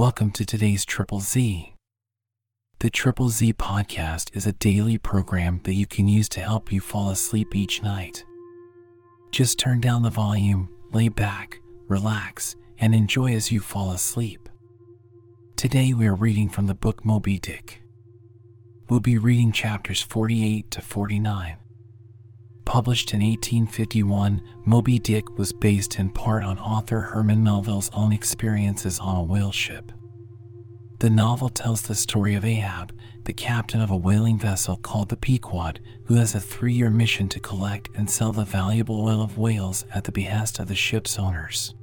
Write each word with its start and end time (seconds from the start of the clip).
Welcome 0.00 0.30
to 0.30 0.46
today's 0.46 0.86
Triple 0.86 1.20
Z. 1.20 1.74
The 2.78 2.88
Triple 2.88 3.28
Z 3.28 3.52
podcast 3.52 4.34
is 4.34 4.46
a 4.46 4.52
daily 4.54 4.96
program 4.96 5.60
that 5.64 5.74
you 5.74 5.86
can 5.86 6.08
use 6.08 6.26
to 6.30 6.40
help 6.40 6.72
you 6.72 6.80
fall 6.80 7.10
asleep 7.10 7.54
each 7.54 7.82
night. 7.82 8.24
Just 9.30 9.58
turn 9.58 9.78
down 9.78 10.00
the 10.00 10.08
volume, 10.08 10.70
lay 10.90 11.10
back, 11.10 11.60
relax, 11.86 12.56
and 12.78 12.94
enjoy 12.94 13.34
as 13.34 13.52
you 13.52 13.60
fall 13.60 13.90
asleep. 13.92 14.48
Today 15.56 15.92
we 15.92 16.06
are 16.06 16.14
reading 16.14 16.48
from 16.48 16.66
the 16.66 16.74
book 16.74 17.04
Moby 17.04 17.38
Dick. 17.38 17.82
We'll 18.88 19.00
be 19.00 19.18
reading 19.18 19.52
chapters 19.52 20.00
48 20.00 20.70
to 20.70 20.80
49. 20.80 21.58
Published 22.70 23.12
in 23.12 23.18
1851, 23.18 24.40
Moby 24.64 25.00
Dick 25.00 25.36
was 25.36 25.52
based 25.52 25.98
in 25.98 26.08
part 26.08 26.44
on 26.44 26.56
author 26.60 27.00
Herman 27.00 27.42
Melville's 27.42 27.90
own 27.92 28.12
experiences 28.12 29.00
on 29.00 29.16
a 29.16 29.22
whale 29.24 29.50
ship. 29.50 29.90
The 31.00 31.10
novel 31.10 31.48
tells 31.48 31.82
the 31.82 31.96
story 31.96 32.36
of 32.36 32.44
Ahab, 32.44 32.96
the 33.24 33.32
captain 33.32 33.80
of 33.80 33.90
a 33.90 33.96
whaling 33.96 34.38
vessel 34.38 34.76
called 34.76 35.08
the 35.08 35.16
Pequod, 35.16 35.80
who 36.04 36.14
has 36.14 36.36
a 36.36 36.38
three 36.38 36.72
year 36.72 36.90
mission 36.90 37.28
to 37.30 37.40
collect 37.40 37.88
and 37.96 38.08
sell 38.08 38.30
the 38.30 38.44
valuable 38.44 39.00
oil 39.04 39.20
of 39.20 39.36
whales 39.36 39.84
at 39.92 40.04
the 40.04 40.12
behest 40.12 40.60
of 40.60 40.68
the 40.68 40.76
ship's 40.76 41.18
owners. 41.18 41.74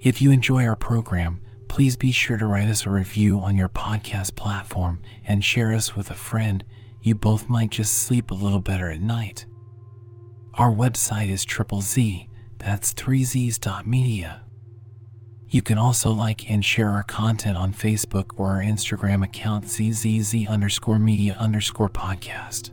If 0.00 0.22
you 0.22 0.30
enjoy 0.30 0.64
our 0.64 0.74
program, 0.74 1.42
please 1.68 1.98
be 1.98 2.12
sure 2.12 2.38
to 2.38 2.46
write 2.46 2.70
us 2.70 2.86
a 2.86 2.90
review 2.90 3.40
on 3.40 3.58
your 3.58 3.68
podcast 3.68 4.36
platform 4.36 5.02
and 5.26 5.44
share 5.44 5.74
us 5.74 5.94
with 5.94 6.10
a 6.10 6.14
friend. 6.14 6.64
You 7.02 7.14
both 7.14 7.50
might 7.50 7.68
just 7.68 7.92
sleep 7.92 8.30
a 8.30 8.34
little 8.34 8.60
better 8.60 8.88
at 8.88 9.02
night. 9.02 9.44
Our 10.54 10.70
website 10.70 11.30
is 11.30 11.46
triple 11.46 11.80
Z, 11.80 12.28
that's 12.58 12.92
3z's.media. 12.92 14.42
You 15.48 15.62
can 15.62 15.78
also 15.78 16.10
like 16.10 16.50
and 16.50 16.62
share 16.62 16.90
our 16.90 17.02
content 17.02 17.56
on 17.56 17.72
Facebook 17.72 18.32
or 18.36 18.50
our 18.50 18.62
Instagram 18.62 19.24
account 19.24 19.66
zzz 19.66 20.46
underscore 20.46 20.98
media 20.98 21.36
underscore 21.38 21.88
podcast. 21.88 22.70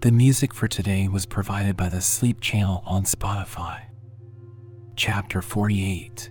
The 0.00 0.12
music 0.12 0.54
for 0.54 0.68
today 0.68 1.08
was 1.08 1.26
provided 1.26 1.76
by 1.76 1.88
the 1.88 2.00
Sleep 2.00 2.40
Channel 2.40 2.84
on 2.86 3.02
Spotify. 3.02 3.80
Chapter 4.94 5.42
48 5.42 6.30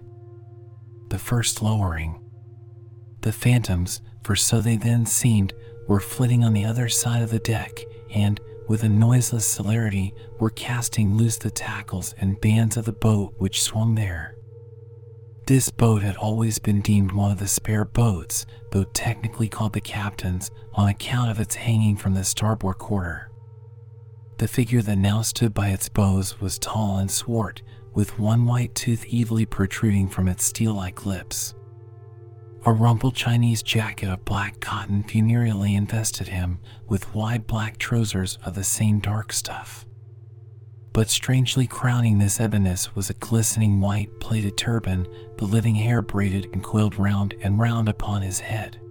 The 1.09 1.20
First 1.20 1.62
Lowering 1.62 2.23
The 3.20 3.34
phantoms, 3.34 4.02
for 4.23 4.38
so 4.38 4.62
they 4.62 4.78
then 4.78 5.06
seemed, 5.06 5.53
were 5.90 6.00
flitting 6.00 6.45
on 6.45 6.53
the 6.53 6.64
other 6.64 6.88
side 6.88 7.22
of 7.22 7.31
the 7.31 7.40
deck, 7.40 7.81
and, 8.14 8.40
with 8.68 8.84
a 8.84 8.90
noiseless 8.90 9.46
celerity, 9.46 10.14
were 10.40 10.50
casting 10.50 11.16
loose 11.16 11.38
the 11.38 11.50
tackles 11.50 12.14
and 12.20 12.42
bands 12.42 12.78
of 12.78 12.86
the 12.86 12.92
boat 12.92 13.34
which 13.38 13.62
swung 13.62 13.96
there. 13.96 14.36
This 15.48 15.70
boat 15.70 16.02
had 16.02 16.18
always 16.18 16.59
been 16.59 16.82
deemed 16.82 17.14
one 17.14 17.32
of 17.32 17.40
the 17.40 17.48
spare 17.48 17.86
boats, 17.86 18.46
though 18.72 18.84
technically 18.84 19.48
called 19.48 19.72
the 19.72 19.82
captain's, 19.82 20.52
on 20.74 20.90
account 20.90 21.32
of 21.32 21.40
its 21.40 21.56
hanging 21.56 21.96
from 21.96 22.14
the 22.14 22.26
starboard 22.26 22.78
quarter. 22.78 23.32
The 24.40 24.48
figure 24.48 24.81
that 24.81 24.98
now 24.98 25.22
stood 25.22 25.54
by 25.54 25.70
its 25.70 25.90
bows 25.90 26.42
was 26.42 26.59
tall 26.59 26.98
and 26.98 27.09
swart, 27.09 27.62
with 27.94 28.20
one 28.20 28.46
white 28.46 28.76
tooth 28.76 29.06
evilly 29.12 29.46
protruding 29.46 30.09
from 30.09 30.28
its 30.28 30.44
steel 30.44 30.74
like 30.74 31.06
lips. 31.06 31.56
A 32.68 32.73
rumpled 32.73 33.16
Chinese 33.16 33.64
jacket 33.64 34.10
of 34.10 34.26
black 34.26 34.60
cotton 34.60 35.02
funereally 35.02 35.73
invested 35.73 36.28
him, 36.28 36.60
with 36.86 37.16
wide 37.16 37.48
black 37.48 37.78
trousers 37.78 38.38
of 38.44 38.56
the 38.56 38.64
same 38.66 39.00
dark 39.00 39.32
stuff. 39.32 39.86
But 40.92 41.09
strangely 41.09 41.66
crowning 41.66 42.18
this 42.20 42.42
eboness 42.42 42.94
was 42.94 43.09
a 43.09 43.14
glistening 43.14 43.80
white 43.80 44.20
plaited 44.20 44.58
turban, 44.58 45.08
the 45.38 45.46
living 45.46 45.76
hair 45.76 46.02
braided 46.02 46.50
and 46.52 46.62
coiled 46.62 47.00
round 47.00 47.36
and 47.42 47.58
round 47.58 47.88
upon 47.88 48.22
his 48.22 48.42
head. 48.42 48.81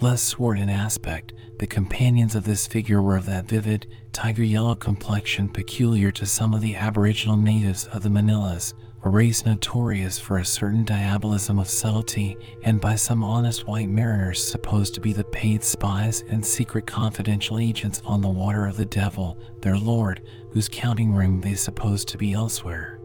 Less 0.00 0.22
swart 0.22 0.60
in 0.60 0.70
aspect, 0.70 1.32
the 1.58 1.66
companions 1.66 2.36
of 2.36 2.44
this 2.44 2.68
figure 2.68 3.02
were 3.02 3.16
of 3.16 3.26
that 3.26 3.48
vivid, 3.48 3.88
tiger 4.12 4.44
yellow 4.44 4.76
complexion 4.76 5.48
peculiar 5.48 6.12
to 6.12 6.26
some 6.26 6.54
of 6.54 6.60
the 6.60 6.76
aboriginal 6.76 7.36
natives 7.36 7.86
of 7.86 8.04
the 8.04 8.08
Manillas, 8.08 8.72
a 9.04 9.08
race 9.08 9.46
notorious 9.46 10.18
for 10.18 10.38
a 10.38 10.44
certain 10.44 10.84
diabolism 10.84 11.58
of 11.58 11.68
subtlety, 11.68 12.36
and 12.64 12.80
by 12.80 12.94
some 12.94 13.22
honest 13.22 13.66
white 13.66 13.88
mariners 13.88 14.42
supposed 14.42 14.94
to 14.94 15.00
be 15.00 15.12
the 15.12 15.24
paid 15.24 15.62
spies 15.62 16.24
and 16.28 16.44
secret 16.44 16.86
confidential 16.86 17.58
agents 17.58 18.02
on 18.04 18.20
the 18.20 18.28
water 18.28 18.66
of 18.66 18.76
the 18.76 18.84
devil, 18.84 19.38
their 19.60 19.76
lord, 19.76 20.20
whose 20.52 20.68
counting 20.68 21.12
room 21.12 21.40
they 21.40 21.54
supposed 21.54 22.08
to 22.08 22.18
be 22.18 22.32
elsewhere. 22.32 22.98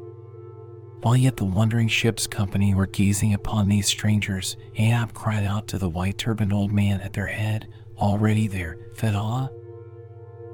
While 1.01 1.17
yet 1.17 1.37
the 1.37 1.45
wondering 1.45 1.89
ship's 1.89 2.27
company 2.27 2.73
were 2.73 2.87
gazing 2.87 3.33
upon 3.33 3.67
these 3.67 3.87
strangers, 3.87 4.57
Ahab 4.75 5.13
cried 5.13 5.43
out 5.43 5.67
to 5.67 5.77
the 5.77 5.89
white 5.89 6.17
turbaned 6.17 6.53
old 6.53 6.71
man 6.71 7.01
at 7.01 7.13
their 7.13 7.27
head, 7.27 7.67
Already 7.97 8.47
there, 8.47 8.77
Fedallah? 8.95 9.51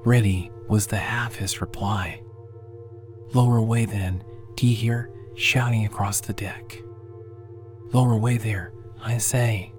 Ready 0.04 0.52
was 0.68 0.88
the 0.88 0.98
half 0.98 1.36
his 1.36 1.62
reply. 1.62 2.22
Lower 3.34 3.58
away 3.58 3.86
then, 3.86 4.24
d'ye 4.56 4.74
hear? 4.74 5.12
Shouting 5.40 5.86
across 5.86 6.20
the 6.20 6.34
deck. 6.34 6.78
Lower 7.94 8.12
away 8.12 8.38
there, 8.38 8.74
I 9.02 9.18
say. 9.18 9.72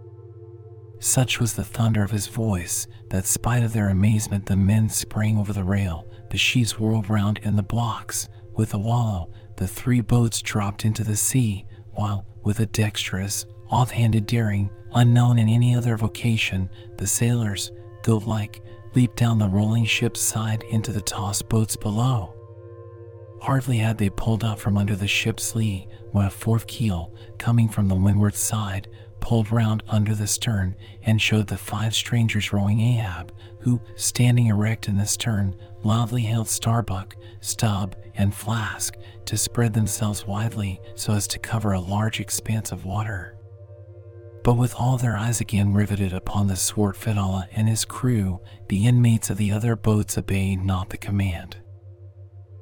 Such 1.00 1.38
was 1.38 1.52
the 1.52 1.64
thunder 1.64 2.02
of 2.02 2.10
his 2.10 2.28
voice 2.28 2.86
that, 3.10 3.26
spite 3.26 3.62
of 3.62 3.74
their 3.74 3.90
amazement, 3.90 4.46
the 4.46 4.56
men 4.56 4.88
sprang 4.88 5.36
over 5.36 5.52
the 5.52 5.64
rail, 5.64 6.08
the 6.30 6.38
sheaves 6.38 6.78
whirled 6.78 7.10
round 7.10 7.38
in 7.42 7.56
the 7.56 7.62
blocks. 7.62 8.26
With 8.54 8.72
a 8.72 8.78
wallow, 8.78 9.30
the 9.56 9.68
three 9.68 10.00
boats 10.00 10.40
dropped 10.40 10.86
into 10.86 11.04
the 11.04 11.16
sea, 11.16 11.66
while, 11.92 12.26
with 12.42 12.60
a 12.60 12.66
dexterous, 12.66 13.44
off-handed 13.68 14.26
daring, 14.26 14.70
unknown 14.94 15.38
in 15.38 15.48
any 15.48 15.74
other 15.74 15.96
vocation, 15.96 16.70
the 16.96 17.06
sailors, 17.06 17.70
goat-like, 18.02 18.62
leaped 18.94 19.16
down 19.16 19.38
the 19.38 19.48
rolling 19.48 19.84
ship's 19.84 20.20
side 20.20 20.62
into 20.70 20.90
the 20.90 21.02
tossed 21.02 21.48
boats 21.50 21.76
below. 21.76 22.34
Hardly 23.40 23.78
had 23.78 23.98
they 23.98 24.10
pulled 24.10 24.44
out 24.44 24.58
from 24.58 24.76
under 24.76 24.94
the 24.94 25.08
ship's 25.08 25.54
lee 25.54 25.88
when 26.12 26.26
a 26.26 26.30
fourth 26.30 26.66
keel, 26.66 27.14
coming 27.38 27.68
from 27.68 27.88
the 27.88 27.94
windward 27.94 28.34
side, 28.34 28.88
pulled 29.20 29.50
round 29.50 29.82
under 29.88 30.14
the 30.14 30.26
stern 30.26 30.74
and 31.02 31.20
showed 31.20 31.46
the 31.46 31.56
five 31.56 31.94
strangers 31.94 32.52
rowing 32.52 32.80
Ahab, 32.80 33.32
who, 33.60 33.80
standing 33.96 34.46
erect 34.46 34.88
in 34.88 34.96
the 34.96 35.06
stern, 35.06 35.56
loudly 35.82 36.22
hailed 36.22 36.48
Starbuck, 36.48 37.16
Stubb, 37.40 37.96
and 38.14 38.34
Flask 38.34 38.96
to 39.26 39.36
spread 39.36 39.72
themselves 39.72 40.26
widely 40.26 40.80
so 40.94 41.12
as 41.12 41.26
to 41.28 41.38
cover 41.38 41.72
a 41.72 41.80
large 41.80 42.20
expanse 42.20 42.72
of 42.72 42.84
water. 42.84 43.36
But 44.42 44.54
with 44.54 44.74
all 44.74 44.96
their 44.96 45.16
eyes 45.16 45.40
again 45.40 45.74
riveted 45.74 46.12
upon 46.12 46.46
the 46.46 46.56
swart 46.56 46.96
Fedallah 46.96 47.48
and 47.52 47.68
his 47.68 47.84
crew, 47.84 48.40
the 48.68 48.86
inmates 48.86 49.30
of 49.30 49.36
the 49.36 49.52
other 49.52 49.76
boats 49.76 50.16
obeyed 50.16 50.62
not 50.64 50.90
the 50.90 50.98
command. 50.98 51.58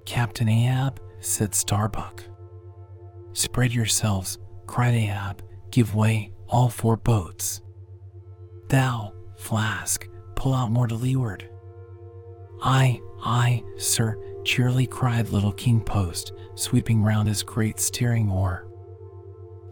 Captain 0.08 0.48
Ahab, 0.48 1.02
said 1.20 1.54
Starbuck. 1.54 2.24
Spread 3.34 3.74
yourselves, 3.74 4.38
cried 4.66 4.94
Ahab, 4.94 5.42
give 5.70 5.94
way, 5.94 6.32
all 6.48 6.70
four 6.70 6.96
boats. 6.96 7.60
Thou, 8.69 9.12
Flask, 9.36 10.08
pull 10.34 10.54
out 10.54 10.72
more 10.72 10.86
to 10.86 10.94
leeward. 10.94 11.46
Aye, 12.62 13.02
aye, 13.22 13.62
sir, 13.76 14.16
cheerily 14.46 14.86
cried 14.86 15.28
little 15.28 15.52
King 15.52 15.82
Post, 15.82 16.32
sweeping 16.54 17.02
round 17.02 17.28
his 17.28 17.42
great 17.42 17.78
steering 17.78 18.30
oar. 18.30 18.66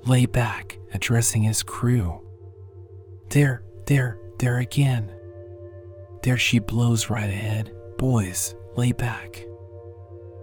Lay 0.04 0.26
back, 0.26 0.78
addressing 0.92 1.44
his 1.44 1.62
crew. 1.62 2.20
There, 3.30 3.62
there, 3.86 4.18
there 4.38 4.58
again. 4.58 5.10
There 6.22 6.36
she 6.36 6.58
blows 6.58 7.08
right 7.08 7.30
ahead. 7.30 7.74
Boys, 7.96 8.54
lay 8.76 8.92
back. 8.92 9.46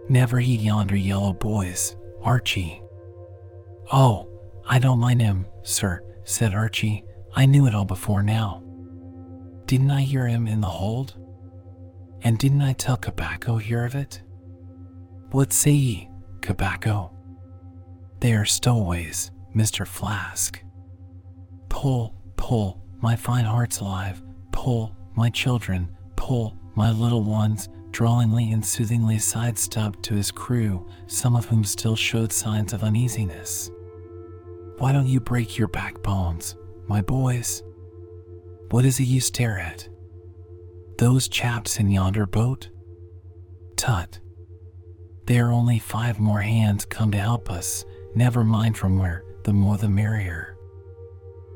Never 0.09 0.39
heed 0.39 0.61
yonder 0.61 0.95
yellow 0.95 1.33
boys, 1.33 1.95
Archy. 2.21 2.81
Oh, 3.91 4.29
I 4.67 4.79
don't 4.79 4.99
mind 4.99 5.21
him, 5.21 5.45
sir, 5.63 6.03
said 6.23 6.53
Archy. 6.53 7.03
I 7.35 7.45
knew 7.45 7.67
it 7.67 7.75
all 7.75 7.85
before 7.85 8.21
now. 8.21 8.63
Didn't 9.65 9.91
I 9.91 10.01
hear 10.01 10.27
him 10.27 10.47
in 10.47 10.61
the 10.61 10.67
hold? 10.67 11.15
And 12.21 12.37
didn't 12.37 12.61
I 12.61 12.73
tell 12.73 12.97
Cabaco 12.97 13.61
hear 13.61 13.85
of 13.85 13.95
it? 13.95 14.21
What 15.31 15.51
say 15.51 15.71
ye, 15.71 16.09
Cabaco? 16.41 17.11
They 18.19 18.33
are 18.33 18.45
stowaways, 18.45 19.31
Mr. 19.55 19.87
Flask. 19.87 20.61
Pull, 21.69 22.15
pull, 22.37 22.83
my 23.01 23.15
fine 23.15 23.45
heart's 23.45 23.79
alive. 23.79 24.21
Pull, 24.51 24.95
my 25.15 25.29
children, 25.29 25.89
pull, 26.15 26.57
my 26.75 26.91
little 26.91 27.23
ones, 27.23 27.67
drawlingly 27.93 28.51
and 28.51 28.65
soothingly 28.65 29.19
sighed 29.19 29.57
Stubb 29.57 30.01
to 30.01 30.15
his 30.15 30.31
crew, 30.31 30.85
some 31.07 31.35
of 31.35 31.45
whom 31.45 31.63
still 31.63 31.95
showed 31.95 32.33
signs 32.33 32.73
of 32.73 32.83
uneasiness. 32.83 33.71
Why 34.79 34.91
don't 34.91 35.07
you 35.07 35.19
break 35.19 35.57
your 35.57 35.69
backbones, 35.69 36.55
my 36.87 37.01
boys? 37.01 37.63
What 38.71 38.83
is 38.83 38.99
it 38.99 39.03
you 39.03 39.21
stare 39.21 39.59
at? 39.59 39.87
Those 40.97 41.27
chaps 41.27 41.79
in 41.79 41.89
yonder 41.89 42.25
boat? 42.25 42.69
Tut. 43.77 44.19
There 45.25 45.47
are 45.47 45.53
only 45.53 45.79
five 45.79 46.19
more 46.19 46.41
hands 46.41 46.85
come 46.85 47.11
to 47.11 47.17
help 47.17 47.49
us, 47.49 47.85
never 48.15 48.43
mind 48.43 48.77
from 48.77 48.97
where, 48.97 49.23
the 49.43 49.53
more 49.53 49.77
the 49.77 49.87
merrier. 49.87 50.57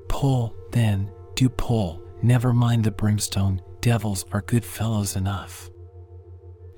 Pull, 0.07 0.55
then, 0.71 1.11
do 1.35 1.49
pull, 1.49 2.01
never 2.21 2.53
mind 2.53 2.83
the 2.83 2.91
brimstone, 2.91 3.61
devils 3.81 4.25
are 4.31 4.41
good 4.41 4.63
fellows 4.63 5.15
enough. 5.15 5.69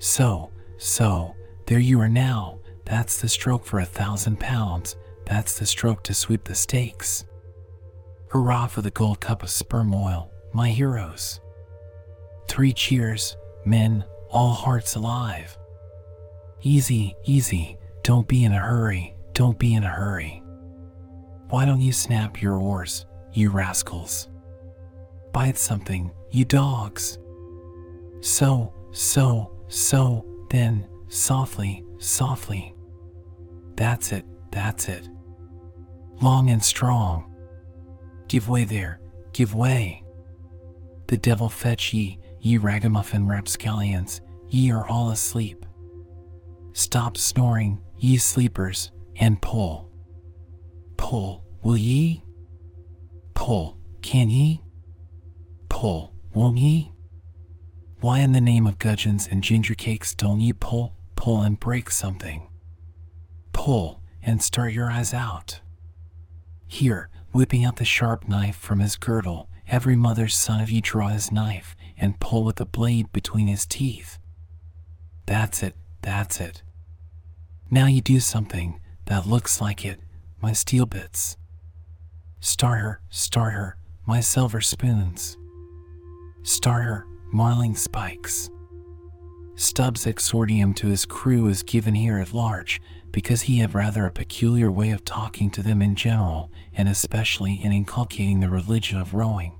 So, 0.00 0.50
so, 0.78 1.36
there 1.66 1.78
you 1.78 2.00
are 2.00 2.08
now, 2.08 2.58
that's 2.86 3.20
the 3.20 3.28
stroke 3.28 3.66
for 3.66 3.80
a 3.80 3.84
thousand 3.84 4.40
pounds, 4.40 4.96
that's 5.26 5.58
the 5.58 5.66
stroke 5.66 6.02
to 6.04 6.14
sweep 6.14 6.44
the 6.44 6.54
stakes. 6.54 7.26
Hurrah 8.28 8.66
for 8.66 8.80
the 8.80 8.90
gold 8.90 9.20
cup 9.20 9.42
of 9.42 9.50
sperm 9.50 9.94
oil, 9.94 10.30
my 10.54 10.70
heroes. 10.70 11.40
Three 12.48 12.72
cheers, 12.72 13.36
men, 13.66 14.02
all 14.30 14.54
hearts 14.54 14.94
alive. 14.96 15.58
Easy, 16.62 17.14
easy, 17.24 17.76
don't 18.02 18.26
be 18.26 18.44
in 18.44 18.52
a 18.52 18.58
hurry, 18.58 19.14
don't 19.34 19.58
be 19.58 19.74
in 19.74 19.84
a 19.84 19.88
hurry. 19.88 20.42
Why 21.50 21.66
don't 21.66 21.82
you 21.82 21.92
snap 21.92 22.40
your 22.40 22.56
oars, 22.56 23.04
you 23.34 23.50
rascals? 23.50 24.30
Bite 25.32 25.58
something, 25.58 26.10
you 26.30 26.46
dogs. 26.46 27.18
So, 28.22 28.72
so, 28.92 29.59
so, 29.70 30.26
then, 30.50 30.86
softly, 31.08 31.84
softly. 31.98 32.74
That's 33.76 34.12
it, 34.12 34.26
that's 34.50 34.88
it. 34.88 35.08
Long 36.20 36.50
and 36.50 36.62
strong. 36.62 37.34
Give 38.28 38.48
way 38.48 38.64
there, 38.64 39.00
give 39.32 39.54
way. 39.54 40.04
The 41.06 41.16
devil 41.16 41.48
fetch 41.48 41.94
ye, 41.94 42.18
ye 42.40 42.58
ragamuffin 42.58 43.26
rapscallions, 43.28 44.20
ye 44.48 44.70
are 44.72 44.86
all 44.88 45.10
asleep. 45.10 45.64
Stop 46.72 47.16
snoring, 47.16 47.80
ye 47.96 48.16
sleepers, 48.16 48.90
and 49.16 49.40
pull. 49.40 49.90
Pull, 50.96 51.44
will 51.62 51.76
ye? 51.76 52.22
Pull, 53.34 53.78
can 54.02 54.30
ye? 54.30 54.62
Pull, 55.68 56.12
won't 56.34 56.58
ye? 56.58 56.92
Why 58.00 58.20
in 58.20 58.32
the 58.32 58.40
name 58.40 58.66
of 58.66 58.78
gudgeons 58.78 59.28
and 59.30 59.44
ginger 59.44 59.74
cakes 59.74 60.14
don't 60.14 60.40
ye 60.40 60.54
pull, 60.54 60.94
pull 61.16 61.42
and 61.42 61.60
break 61.60 61.90
something? 61.90 62.48
Pull 63.52 64.00
and 64.22 64.42
start 64.42 64.72
your 64.72 64.90
eyes 64.90 65.12
out. 65.12 65.60
Here, 66.66 67.10
whipping 67.32 67.62
out 67.62 67.76
the 67.76 67.84
sharp 67.84 68.26
knife 68.26 68.56
from 68.56 68.80
his 68.80 68.96
girdle, 68.96 69.50
every 69.68 69.96
mother's 69.96 70.34
son 70.34 70.62
of 70.62 70.70
you 70.70 70.80
draw 70.80 71.08
his 71.08 71.30
knife 71.30 71.76
and 71.98 72.18
pull 72.20 72.42
with 72.42 72.56
the 72.56 72.64
blade 72.64 73.12
between 73.12 73.48
his 73.48 73.66
teeth. 73.66 74.18
That's 75.26 75.62
it, 75.62 75.76
that's 76.00 76.40
it. 76.40 76.62
Now 77.70 77.84
you 77.84 78.00
do 78.00 78.18
something 78.18 78.80
that 79.04 79.26
looks 79.26 79.60
like 79.60 79.84
it, 79.84 80.00
my 80.40 80.54
steel 80.54 80.86
bits. 80.86 81.36
Star 82.40 82.76
her, 82.76 83.02
star 83.10 83.50
her, 83.50 83.76
my 84.06 84.20
silver 84.20 84.62
spoons. 84.62 85.36
Starter, 86.42 87.06
marling 87.32 87.74
spikes. 87.74 88.50
Stubb's 89.54 90.06
exordium 90.06 90.74
to 90.76 90.86
his 90.86 91.04
crew 91.04 91.46
is 91.48 91.62
given 91.62 91.94
here 91.94 92.18
at 92.18 92.32
large 92.32 92.80
because 93.12 93.42
he 93.42 93.58
had 93.58 93.74
rather 93.74 94.06
a 94.06 94.10
peculiar 94.10 94.70
way 94.70 94.90
of 94.90 95.04
talking 95.04 95.50
to 95.50 95.62
them 95.62 95.82
in 95.82 95.94
general, 95.94 96.50
and 96.72 96.88
especially 96.88 97.60
in 97.62 97.72
inculcating 97.72 98.40
the 98.40 98.48
religion 98.48 98.98
of 98.98 99.14
rowing. 99.14 99.58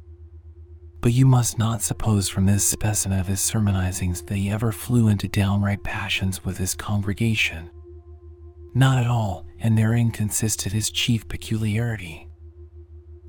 But 1.01 1.13
you 1.13 1.27
must 1.27 1.59
not 1.59 1.83
suppose 1.83 2.29
from 2.29 2.47
this 2.47 2.65
specimen 2.65 3.19
of 3.19 3.27
his 3.27 3.41
sermonizings 3.41 4.27
that 4.27 4.37
he 4.37 4.51
ever 4.51 4.71
flew 4.71 5.09
into 5.09 5.29
downright 5.29 5.83
passions 5.83 6.45
with 6.45 6.59
his 6.59 6.75
congregation. 6.75 7.71
Not 8.75 8.99
at 8.99 9.11
all, 9.11 9.47
and 9.59 9.77
therein 9.77 10.11
consisted 10.11 10.73
his 10.73 10.91
chief 10.91 11.27
peculiarity. 11.29 12.29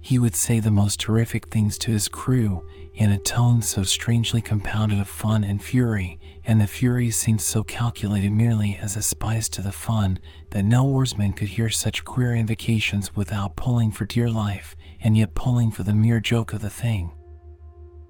He 0.01 0.19
would 0.19 0.35
say 0.35 0.59
the 0.59 0.71
most 0.71 0.99
terrific 0.99 1.47
things 1.47 1.77
to 1.79 1.91
his 1.91 2.07
crew 2.07 2.65
in 2.93 3.11
a 3.11 3.17
tone 3.17 3.61
so 3.61 3.83
strangely 3.83 4.41
compounded 4.41 4.99
of 4.99 5.07
fun 5.07 5.43
and 5.43 5.63
fury, 5.63 6.19
and 6.43 6.59
the 6.59 6.67
fury 6.67 7.09
seemed 7.09 7.41
so 7.41 7.63
calculated 7.63 8.31
merely 8.31 8.77
as 8.81 8.95
a 8.95 9.01
spice 9.01 9.47
to 9.49 9.61
the 9.61 9.71
fun 9.71 10.19
that 10.49 10.65
no 10.65 10.85
oarsman 10.85 11.33
could 11.33 11.47
hear 11.49 11.69
such 11.69 12.03
queer 12.03 12.35
invocations 12.35 13.15
without 13.15 13.55
pulling 13.55 13.91
for 13.91 14.05
dear 14.05 14.29
life, 14.29 14.75
and 15.01 15.17
yet 15.17 15.35
pulling 15.35 15.71
for 15.71 15.83
the 15.83 15.93
mere 15.93 16.19
joke 16.19 16.53
of 16.53 16.61
the 16.61 16.69
thing. 16.69 17.11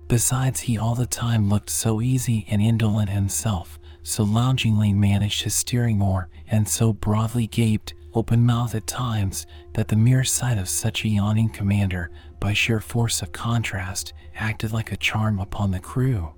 Besides, 0.07 0.61
he 0.61 0.77
all 0.77 0.95
the 0.95 1.05
time 1.05 1.47
looked 1.47 1.69
so 1.69 2.01
easy 2.01 2.45
and 2.49 2.61
indolent 2.61 3.09
himself, 3.09 3.79
so 4.03 4.23
loungingly 4.23 4.91
managed 4.93 5.43
his 5.43 5.55
steering 5.55 6.01
oar, 6.01 6.27
and 6.49 6.67
so 6.67 6.91
broadly 6.91 7.47
gaped, 7.47 7.93
open 8.13 8.45
mouthed 8.45 8.75
at 8.75 8.87
times, 8.87 9.45
that 9.73 9.87
the 9.87 9.95
mere 9.95 10.23
sight 10.23 10.57
of 10.57 10.67
such 10.67 11.05
a 11.05 11.09
yawning 11.09 11.49
commander, 11.49 12.11
by 12.41 12.51
sheer 12.51 12.81
force 12.81 13.21
of 13.21 13.31
contrast, 13.31 14.11
acted 14.35 14.73
like 14.73 14.91
a 14.91 14.97
charm 14.97 15.39
upon 15.39 15.71
the 15.71 15.79
crew. 15.79 16.33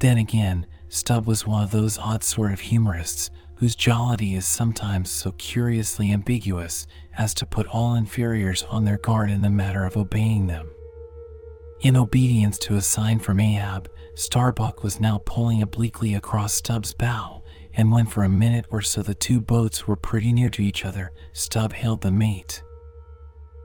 Then 0.00 0.18
again, 0.18 0.66
Stubb 0.90 1.26
was 1.26 1.46
one 1.46 1.64
of 1.64 1.70
those 1.70 1.98
odd 1.98 2.22
sort 2.22 2.52
of 2.52 2.60
humorists 2.60 3.30
whose 3.56 3.74
jollity 3.74 4.34
is 4.34 4.46
sometimes 4.46 5.10
so 5.10 5.32
curiously 5.32 6.12
ambiguous 6.12 6.86
as 7.16 7.34
to 7.34 7.46
put 7.46 7.66
all 7.66 7.94
inferiors 7.94 8.62
on 8.64 8.84
their 8.84 8.98
guard 8.98 9.30
in 9.30 9.42
the 9.42 9.50
matter 9.50 9.84
of 9.84 9.96
obeying 9.96 10.46
them. 10.46 10.70
In 11.80 11.96
obedience 11.96 12.58
to 12.58 12.76
a 12.76 12.82
sign 12.82 13.18
from 13.18 13.40
Ahab, 13.40 13.88
Starbuck 14.14 14.82
was 14.82 15.00
now 15.00 15.22
pulling 15.24 15.62
obliquely 15.62 16.14
across 16.14 16.54
Stubb's 16.54 16.92
bow, 16.92 17.42
and 17.74 17.92
when 17.92 18.06
for 18.06 18.24
a 18.24 18.28
minute 18.28 18.66
or 18.70 18.82
so 18.82 19.02
the 19.02 19.14
two 19.14 19.40
boats 19.40 19.86
were 19.86 19.96
pretty 19.96 20.32
near 20.32 20.50
to 20.50 20.62
each 20.62 20.84
other, 20.84 21.12
Stubb 21.32 21.72
hailed 21.72 22.00
the 22.00 22.10
mate. 22.10 22.62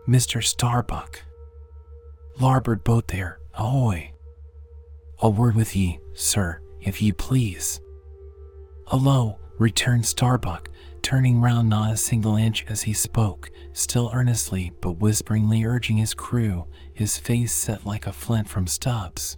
Mr. 0.08 0.44
Starbuck. 0.44 1.24
Larboard 2.38 2.84
boat 2.84 3.08
there, 3.08 3.40
ahoy. 3.54 4.12
A 5.20 5.30
word 5.30 5.56
with 5.56 5.78
ye, 5.78 6.00
sir, 6.14 6.60
if 6.82 7.02
ye 7.02 7.14
please. 7.14 7.80
Hello, 8.88 9.40
returned 9.58 10.06
Starbuck, 10.06 10.70
turning 11.02 11.40
round 11.40 11.70
not 11.70 11.94
a 11.94 11.98
single 11.98 12.36
inch 12.36 12.66
as 12.68 12.82
he 12.82 12.92
spoke, 12.92 13.50
still 13.72 14.12
earnestly 14.14 14.74
but 14.82 15.00
whisperingly 15.00 15.64
urging 15.64 15.96
his 15.96 16.14
crew, 16.14 16.68
his 16.94 17.18
face 17.18 17.54
set 17.54 17.86
like 17.86 18.06
a 18.06 18.12
flint 18.12 18.50
from 18.50 18.68
Stubb's. 18.68 19.38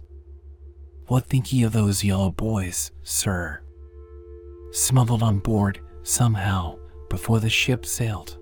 What 1.06 1.26
think 1.26 1.52
ye 1.52 1.62
of 1.62 1.72
those 1.72 2.02
yellow 2.02 2.32
boys, 2.32 2.90
sir? 3.04 3.62
Smuggled 4.72 5.22
on 5.22 5.38
board, 5.38 5.78
somehow, 6.02 6.76
before 7.08 7.38
the 7.38 7.48
ship 7.48 7.86
sailed. 7.86 8.36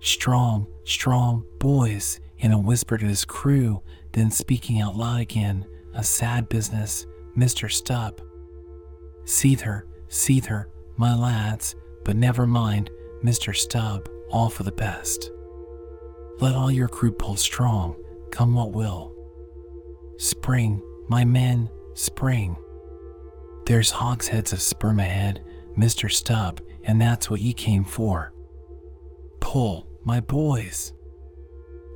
Strong, 0.00 0.66
strong 0.84 1.44
boys, 1.58 2.20
in 2.38 2.52
a 2.52 2.58
whisper 2.58 2.98
to 2.98 3.06
his 3.06 3.24
crew, 3.24 3.82
then 4.12 4.30
speaking 4.30 4.80
out 4.80 4.96
loud 4.96 5.20
again, 5.20 5.64
a 5.94 6.04
sad 6.04 6.48
business, 6.48 7.06
Mr. 7.36 7.70
Stubb. 7.70 8.20
Seethe 9.24 9.62
her, 9.62 9.86
seethe 10.08 10.46
her, 10.46 10.68
my 10.96 11.14
lads, 11.16 11.74
but 12.04 12.16
never 12.16 12.46
mind, 12.46 12.90
Mr. 13.24 13.56
Stubb, 13.56 14.08
all 14.30 14.50
for 14.50 14.62
the 14.62 14.72
best. 14.72 15.30
Let 16.40 16.54
all 16.54 16.70
your 16.70 16.88
crew 16.88 17.12
pull 17.12 17.36
strong, 17.36 17.96
come 18.30 18.54
what 18.54 18.72
will. 18.72 19.14
Spring, 20.18 20.82
my 21.08 21.24
men, 21.24 21.70
spring. 21.94 22.56
There's 23.66 23.90
hogsheads 23.90 24.52
of 24.52 24.60
sperm 24.60 25.00
ahead, 25.00 25.42
Mr. 25.78 26.10
Stubb, 26.10 26.60
and 26.82 27.00
that's 27.00 27.30
what 27.30 27.40
ye 27.40 27.52
came 27.52 27.84
for. 27.84 28.32
Pull, 29.40 29.88
my 30.04 30.20
boys. 30.20 30.92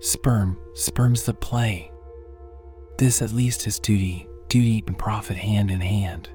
Sperm, 0.00 0.58
sperm's 0.74 1.24
the 1.24 1.34
play. 1.34 1.90
This 2.98 3.22
at 3.22 3.32
least 3.32 3.66
is 3.66 3.78
duty, 3.78 4.26
duty 4.48 4.82
and 4.86 4.98
profit 4.98 5.36
hand 5.36 5.70
in 5.70 5.80
hand. 5.80 6.28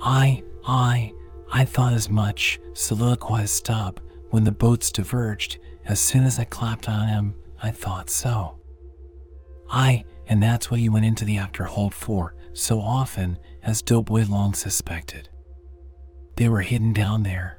Aye, 0.00 0.42
Aye, 0.64 1.12
I 1.52 1.64
thought 1.64 1.92
as 1.92 2.08
much, 2.08 2.60
soliloquized 2.74 3.50
Stubb, 3.50 4.00
when 4.30 4.44
the 4.44 4.52
boats 4.52 4.92
diverged. 4.92 5.58
As 5.84 5.98
soon 5.98 6.24
as 6.24 6.38
I 6.38 6.44
clapped 6.44 6.88
on 6.88 7.08
him, 7.08 7.34
I 7.60 7.72
thought 7.72 8.08
so. 8.08 8.58
Aye, 9.68 10.04
and 10.28 10.42
that's 10.42 10.70
what 10.70 10.80
you 10.80 10.92
went 10.92 11.04
into 11.04 11.24
the 11.24 11.38
after 11.38 11.64
hold 11.64 11.94
for, 11.94 12.34
so 12.52 12.80
often, 12.80 13.38
as 13.62 13.82
Doughboy 13.82 14.26
long 14.28 14.54
suspected. 14.54 15.28
They 16.36 16.48
were 16.48 16.60
hidden 16.60 16.92
down 16.92 17.24
there. 17.24 17.58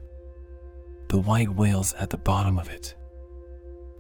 The 1.14 1.20
white 1.20 1.56
whales 1.56 1.94
at 2.00 2.10
the 2.10 2.18
bottom 2.18 2.58
of 2.58 2.72
it. 2.72 2.96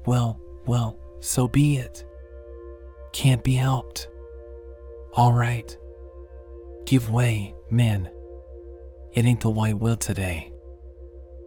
Well, 0.07 0.41
well, 0.65 0.97
so 1.19 1.47
be 1.47 1.77
it. 1.77 2.03
Can't 3.11 3.43
be 3.43 3.53
helped. 3.53 4.07
All 5.13 5.31
right. 5.31 5.77
Give 6.87 7.11
way, 7.11 7.53
men. 7.69 8.09
It 9.13 9.25
ain't 9.25 9.41
the 9.41 9.51
white 9.51 9.77
whale 9.77 9.95
today. 9.95 10.51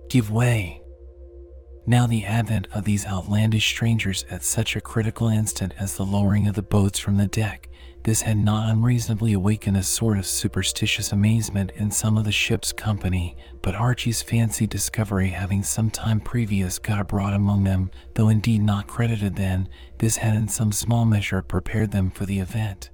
Give 0.08 0.30
way. 0.30 0.84
Now, 1.84 2.06
the 2.06 2.24
advent 2.24 2.68
of 2.72 2.84
these 2.84 3.04
outlandish 3.04 3.66
strangers 3.66 4.24
at 4.30 4.44
such 4.44 4.76
a 4.76 4.80
critical 4.80 5.26
instant 5.26 5.74
as 5.80 5.96
the 5.96 6.06
lowering 6.06 6.46
of 6.46 6.54
the 6.54 6.62
boats 6.62 7.00
from 7.00 7.16
the 7.16 7.26
deck, 7.26 7.68
this 8.06 8.22
had 8.22 8.38
not 8.38 8.70
unreasonably 8.70 9.32
awakened 9.32 9.76
a 9.76 9.82
sort 9.82 10.16
of 10.16 10.24
superstitious 10.24 11.10
amazement 11.10 11.72
in 11.74 11.90
some 11.90 12.16
of 12.16 12.24
the 12.24 12.30
ship's 12.30 12.72
company, 12.72 13.36
but 13.62 13.74
Archy's 13.74 14.22
fancied 14.22 14.70
discovery 14.70 15.30
having 15.30 15.64
some 15.64 15.90
time 15.90 16.20
previous 16.20 16.78
got 16.78 17.00
abroad 17.00 17.34
among 17.34 17.64
them, 17.64 17.90
though 18.14 18.28
indeed 18.28 18.62
not 18.62 18.86
credited 18.86 19.34
then, 19.34 19.68
this 19.98 20.18
had 20.18 20.36
in 20.36 20.46
some 20.46 20.70
small 20.70 21.04
measure 21.04 21.42
prepared 21.42 21.90
them 21.90 22.08
for 22.12 22.26
the 22.26 22.38
event. 22.38 22.90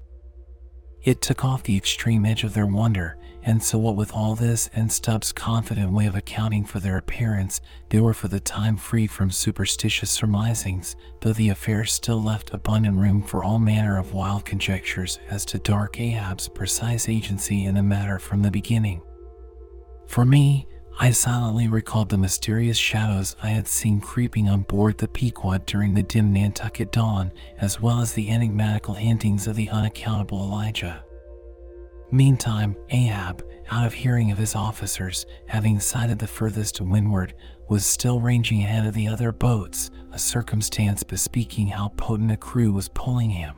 It 1.03 1.21
took 1.21 1.45
off 1.45 1.63
the 1.63 1.77
extreme 1.77 2.25
edge 2.25 2.43
of 2.43 2.55
their 2.55 2.65
wonder, 2.65 3.19
and 3.45 3.63
so 3.63 3.79
what 3.79 3.97
with 3.97 4.13
all 4.13 4.35
this 4.35 4.71
and 4.75 4.91
Stubb's 4.91 5.33
confident 5.33 5.91
way 5.91 6.07
of 6.07 6.15
accounting 6.15 6.65
for 6.65 6.79
their 6.79 6.97
appearance, 6.97 7.61
they 7.89 8.01
were 8.01 8.15
for 8.15 8.29
the 8.29 8.41
time 8.41 8.77
free 8.77 9.07
from 9.07 9.31
superstitious 9.31 10.11
surmisings, 10.11 10.95
though 11.21 11.33
the 11.33 11.49
affair 11.49 11.85
still 11.85 12.23
left 12.23 12.53
abundant 12.53 12.99
room 12.99 13.23
for 13.23 13.43
all 13.43 13.59
manner 13.59 13.99
of 13.99 14.15
wild 14.15 14.45
conjectures 14.45 15.19
as 15.29 15.45
to 15.47 15.59
Dark 15.59 15.99
Ahab's 15.99 16.49
precise 16.49 17.09
agency 17.09 17.65
in 17.65 17.75
the 17.75 17.83
matter 17.83 18.19
from 18.19 18.43
the 18.43 18.51
beginning. 18.51 19.03
For 20.07 20.25
me, 20.25 20.69
I 21.01 21.11
silently 21.11 21.69
recalled 21.69 22.11
the 22.11 22.19
mysterious 22.19 22.77
shadows 22.77 23.35
I 23.43 23.49
had 23.49 23.67
seen 23.67 24.01
creeping 24.01 24.49
on 24.49 24.63
board 24.63 24.99
the 24.99 25.09
Pequod 25.09 25.67
during 25.67 25.95
the 25.95 26.03
dim 26.03 26.33
Nantucket 26.33 26.93
dawn, 26.93 27.33
as 27.59 27.81
well 27.81 28.01
as 28.01 28.13
the 28.13 28.31
enigmatical 28.31 28.95
hintings 28.95 29.47
of 29.47 29.57
the 29.57 29.71
unaccountable 29.71 30.41
Elijah. 30.41 31.03
Meantime, 32.13 32.77
Ahab, 32.91 33.43
out 33.71 33.87
of 33.87 33.95
hearing 33.95 34.31
of 34.31 34.37
his 34.37 34.55
officers, 34.55 35.25
having 35.47 35.81
sighted 35.81 36.19
the 36.19 36.27
furthest 36.27 36.75
to 36.75 36.85
windward, 36.85 37.33
was 37.71 37.87
still 37.87 38.21
ranging 38.21 38.63
ahead 38.63 38.87
of 38.87 38.93
the 38.93 39.09
other 39.09 39.33
boats, 39.33 39.91
a 40.13 40.19
circumstance 40.19 41.03
bespeaking 41.03 41.69
how 41.69 41.89
potent 41.97 42.31
a 42.31 42.37
crew 42.37 42.71
was 42.71 42.91
pulling 42.91 43.31
him. 43.31 43.55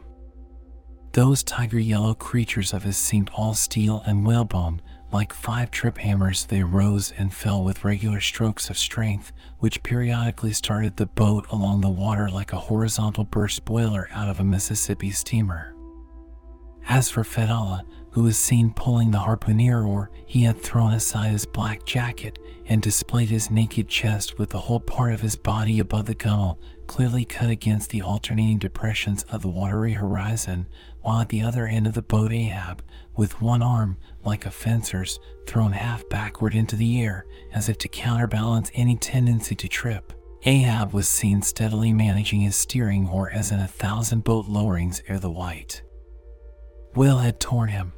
Those 1.14 1.42
tiger 1.42 1.80
yellow 1.80 2.14
creatures 2.14 2.72
of 2.72 2.84
his 2.84 2.96
seemed 2.96 3.28
all 3.34 3.54
steel 3.54 4.04
and 4.06 4.24
whalebone, 4.24 4.80
like 5.12 5.32
five 5.32 5.72
trip 5.72 5.98
hammers, 5.98 6.46
they 6.46 6.62
rose 6.62 7.12
and 7.18 7.34
fell 7.34 7.64
with 7.64 7.84
regular 7.84 8.20
strokes 8.20 8.70
of 8.70 8.78
strength, 8.78 9.32
which 9.58 9.82
periodically 9.82 10.52
started 10.52 10.96
the 10.96 11.06
boat 11.06 11.44
along 11.50 11.80
the 11.80 11.90
water 11.90 12.28
like 12.30 12.52
a 12.52 12.56
horizontal 12.56 13.24
burst 13.24 13.64
boiler 13.64 14.08
out 14.12 14.28
of 14.28 14.38
a 14.38 14.44
Mississippi 14.44 15.10
steamer. 15.10 15.73
As 16.88 17.10
for 17.10 17.24
Fedallah, 17.24 17.84
who 18.10 18.22
was 18.22 18.38
seen 18.38 18.72
pulling 18.72 19.10
the 19.10 19.18
harpooner 19.18 19.86
oar, 19.86 20.10
he 20.26 20.42
had 20.42 20.60
thrown 20.60 20.92
aside 20.92 21.32
his 21.32 21.46
black 21.46 21.84
jacket 21.86 22.38
and 22.66 22.82
displayed 22.82 23.30
his 23.30 23.50
naked 23.50 23.88
chest 23.88 24.38
with 24.38 24.50
the 24.50 24.60
whole 24.60 24.80
part 24.80 25.14
of 25.14 25.20
his 25.20 25.34
body 25.34 25.78
above 25.80 26.04
the 26.04 26.14
gunwale, 26.14 26.58
clearly 26.86 27.24
cut 27.24 27.48
against 27.48 27.90
the 27.90 28.02
alternating 28.02 28.58
depressions 28.58 29.22
of 29.24 29.42
the 29.42 29.48
watery 29.48 29.94
horizon, 29.94 30.66
while 31.00 31.20
at 31.20 31.30
the 31.30 31.40
other 31.40 31.66
end 31.66 31.86
of 31.86 31.94
the 31.94 32.02
boat 32.02 32.32
Ahab, 32.32 32.82
with 33.16 33.40
one 33.40 33.62
arm, 33.62 33.96
like 34.22 34.44
a 34.44 34.50
fencer's, 34.50 35.18
thrown 35.46 35.72
half 35.72 36.06
backward 36.10 36.54
into 36.54 36.76
the 36.76 37.00
air, 37.02 37.24
as 37.52 37.68
if 37.68 37.78
to 37.78 37.88
counterbalance 37.88 38.70
any 38.74 38.96
tendency 38.96 39.54
to 39.54 39.68
trip. 39.68 40.12
Ahab 40.44 40.92
was 40.92 41.08
seen 41.08 41.40
steadily 41.40 41.94
managing 41.94 42.42
his 42.42 42.56
steering 42.56 43.08
oar 43.08 43.30
as 43.30 43.50
in 43.50 43.58
a 43.58 43.66
thousand 43.66 44.24
boat 44.24 44.46
lowerings 44.46 45.00
ere 45.08 45.18
the 45.18 45.30
white 45.30 45.82
Whale 46.94 47.18
had 47.18 47.40
torn 47.40 47.70
him. 47.70 47.92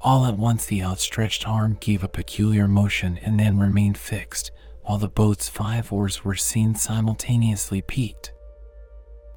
All 0.00 0.24
at 0.26 0.38
once 0.38 0.66
the 0.66 0.82
outstretched 0.82 1.46
arm 1.46 1.76
gave 1.80 2.02
a 2.02 2.08
peculiar 2.08 2.66
motion 2.66 3.18
and 3.18 3.38
then 3.38 3.58
remained 3.58 3.98
fixed, 3.98 4.50
while 4.82 4.98
the 4.98 5.08
boat's 5.08 5.48
five 5.48 5.92
oars 5.92 6.24
were 6.24 6.34
seen 6.34 6.74
simultaneously 6.74 7.82
peaked. 7.82 8.32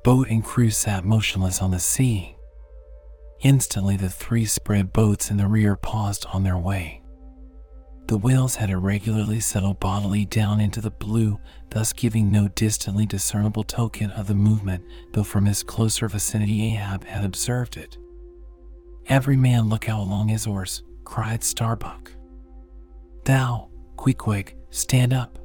Boat 0.04 0.30
and 0.30 0.44
crew 0.44 0.70
sat 0.70 1.04
motionless 1.04 1.62
on 1.62 1.72
the 1.72 1.80
sea. 1.80 2.36
Instantly, 3.42 3.98
the 3.98 4.10
three 4.10 4.46
spread 4.46 4.94
boats 4.94 5.30
in 5.30 5.38
the 5.38 5.48
rear 5.48 5.76
paused 5.76 6.26
on 6.32 6.44
their 6.44 6.58
way. 6.58 7.02
The 8.08 8.18
whales 8.18 8.56
had 8.56 8.70
irregularly 8.70 9.40
settled 9.40 9.80
bodily 9.80 10.26
down 10.26 10.60
into 10.60 10.80
the 10.80 10.92
blue, 10.92 11.40
thus 11.72 11.92
giving 11.92 12.32
no 12.32 12.48
distantly 12.50 13.06
discernible 13.06 13.64
token 13.64 14.12
of 14.12 14.28
the 14.28 14.36
movement, 14.36 14.84
though 15.14 15.24
from 15.24 15.46
his 15.46 15.64
closer 15.64 16.08
vicinity 16.08 16.74
Ahab 16.74 17.04
had 17.04 17.26
observed 17.26 17.78
it. 17.78 17.98
Every 19.08 19.38
man 19.38 19.70
look 19.70 19.88
out 19.88 20.00
along 20.00 20.30
his 20.30 20.48
oars, 20.48 20.82
cried 21.04 21.44
Starbuck. 21.44 22.12
Thou, 23.26 23.70
Queequeg, 23.98 24.56
stand 24.72 25.14
up. 25.14 25.38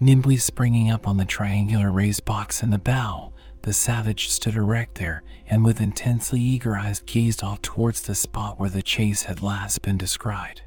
Nimbly 0.00 0.36
springing 0.36 0.90
up 0.90 1.06
on 1.06 1.16
the 1.16 1.24
triangular 1.24 1.90
raised 1.90 2.24
box 2.24 2.62
in 2.62 2.70
the 2.70 2.78
bow, 2.78 3.32
the 3.62 3.72
savage 3.72 4.28
stood 4.28 4.54
erect 4.56 4.96
there 4.96 5.22
and 5.48 5.64
with 5.64 5.80
intensely 5.80 6.40
eager 6.40 6.76
eyes 6.76 7.02
gazed 7.06 7.42
off 7.42 7.62
towards 7.62 8.02
the 8.02 8.14
spot 8.14 8.58
where 8.58 8.70
the 8.70 8.82
chase 8.82 9.24
had 9.24 9.42
last 9.42 9.82
been 9.82 9.96
descried. 9.96 10.62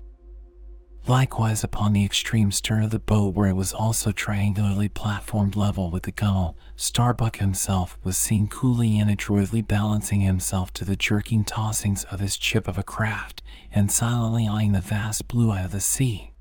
Likewise, 1.07 1.63
upon 1.63 1.93
the 1.93 2.05
extreme 2.05 2.51
stern 2.51 2.83
of 2.83 2.91
the 2.91 2.99
boat, 2.99 3.33
where 3.33 3.49
it 3.49 3.55
was 3.55 3.73
also 3.73 4.11
triangularly 4.11 4.87
platformed 4.87 5.55
level 5.55 5.89
with 5.89 6.03
the 6.03 6.11
gunwale, 6.11 6.55
Starbuck 6.75 7.37
himself 7.37 7.97
was 8.03 8.17
seen 8.17 8.47
coolly 8.47 8.99
and 8.99 9.09
adroitly 9.09 9.63
balancing 9.63 10.21
himself 10.21 10.71
to 10.73 10.85
the 10.85 10.95
jerking 10.95 11.43
tossings 11.43 12.05
of 12.05 12.19
his 12.19 12.37
chip 12.37 12.67
of 12.67 12.77
a 12.77 12.83
craft 12.83 13.41
and 13.73 13.91
silently 13.91 14.47
eyeing 14.47 14.73
the 14.73 14.81
vast 14.81 15.27
blue 15.27 15.49
eye 15.49 15.61
of 15.61 15.71
the 15.71 15.79
sea. 15.79 16.31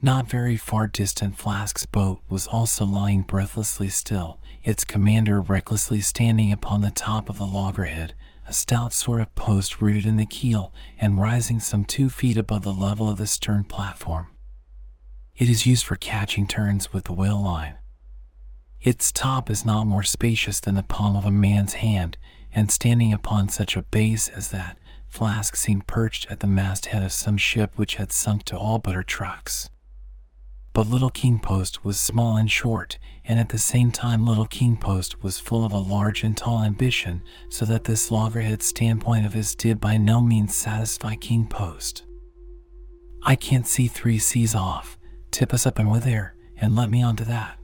Not 0.00 0.28
very 0.30 0.56
far 0.56 0.86
distant, 0.86 1.36
Flask's 1.36 1.86
boat 1.86 2.20
was 2.28 2.46
also 2.46 2.84
lying 2.84 3.22
breathlessly 3.22 3.88
still, 3.88 4.38
its 4.62 4.84
commander 4.84 5.40
recklessly 5.40 6.00
standing 6.00 6.52
upon 6.52 6.82
the 6.82 6.90
top 6.90 7.28
of 7.28 7.38
the 7.38 7.46
loggerhead, 7.46 8.14
a 8.46 8.52
stout 8.52 8.92
sort 8.92 9.20
of 9.20 9.34
post 9.34 9.80
rooted 9.80 10.06
in 10.06 10.16
the 10.16 10.26
keel 10.26 10.72
and 10.98 11.20
rising 11.20 11.60
some 11.60 11.84
two 11.84 12.08
feet 12.08 12.36
above 12.36 12.62
the 12.62 12.72
level 12.72 13.08
of 13.08 13.18
the 13.18 13.26
stern 13.26 13.64
platform. 13.64 14.28
It 15.34 15.48
is 15.48 15.66
used 15.66 15.84
for 15.84 15.96
catching 15.96 16.46
turns 16.46 16.92
with 16.92 17.04
the 17.04 17.12
whale 17.12 17.42
line. 17.42 17.76
Its 18.80 19.10
top 19.10 19.50
is 19.50 19.64
not 19.64 19.86
more 19.86 20.02
spacious 20.02 20.60
than 20.60 20.76
the 20.76 20.82
palm 20.82 21.16
of 21.16 21.24
a 21.24 21.30
man's 21.30 21.74
hand, 21.74 22.16
and 22.52 22.70
standing 22.70 23.12
upon 23.12 23.48
such 23.48 23.76
a 23.76 23.82
base 23.82 24.28
as 24.28 24.50
that, 24.50 24.78
Flask 25.08 25.56
seemed 25.56 25.86
perched 25.86 26.30
at 26.30 26.40
the 26.40 26.46
masthead 26.46 27.02
of 27.02 27.12
some 27.12 27.36
ship 27.36 27.72
which 27.76 27.96
had 27.96 28.12
sunk 28.12 28.44
to 28.44 28.56
all 28.56 28.78
but 28.78 28.94
her 28.94 29.02
trucks. 29.02 29.70
But 30.76 30.90
Little 30.90 31.08
King 31.08 31.38
Post 31.38 31.86
was 31.86 31.98
small 31.98 32.36
and 32.36 32.50
short, 32.50 32.98
and 33.24 33.40
at 33.40 33.48
the 33.48 33.56
same 33.56 33.90
time 33.90 34.26
Little 34.26 34.44
King 34.44 34.76
Post 34.76 35.22
was 35.22 35.38
full 35.38 35.64
of 35.64 35.72
a 35.72 35.78
large 35.78 36.22
and 36.22 36.36
tall 36.36 36.62
ambition, 36.62 37.22
so 37.48 37.64
that 37.64 37.84
this 37.84 38.10
loggerhead 38.10 38.62
standpoint 38.62 39.24
of 39.24 39.32
his 39.32 39.54
did 39.54 39.80
by 39.80 39.96
no 39.96 40.20
means 40.20 40.54
satisfy 40.54 41.14
King 41.14 41.46
Post. 41.46 42.04
I 43.22 43.36
can't 43.36 43.66
see 43.66 43.88
three 43.88 44.18
seas 44.18 44.54
off. 44.54 44.98
Tip 45.30 45.54
us 45.54 45.64
up 45.64 45.78
and 45.78 45.90
with 45.90 46.06
air, 46.06 46.34
and 46.58 46.76
let 46.76 46.90
me 46.90 47.02
onto 47.02 47.24
that. 47.24 47.58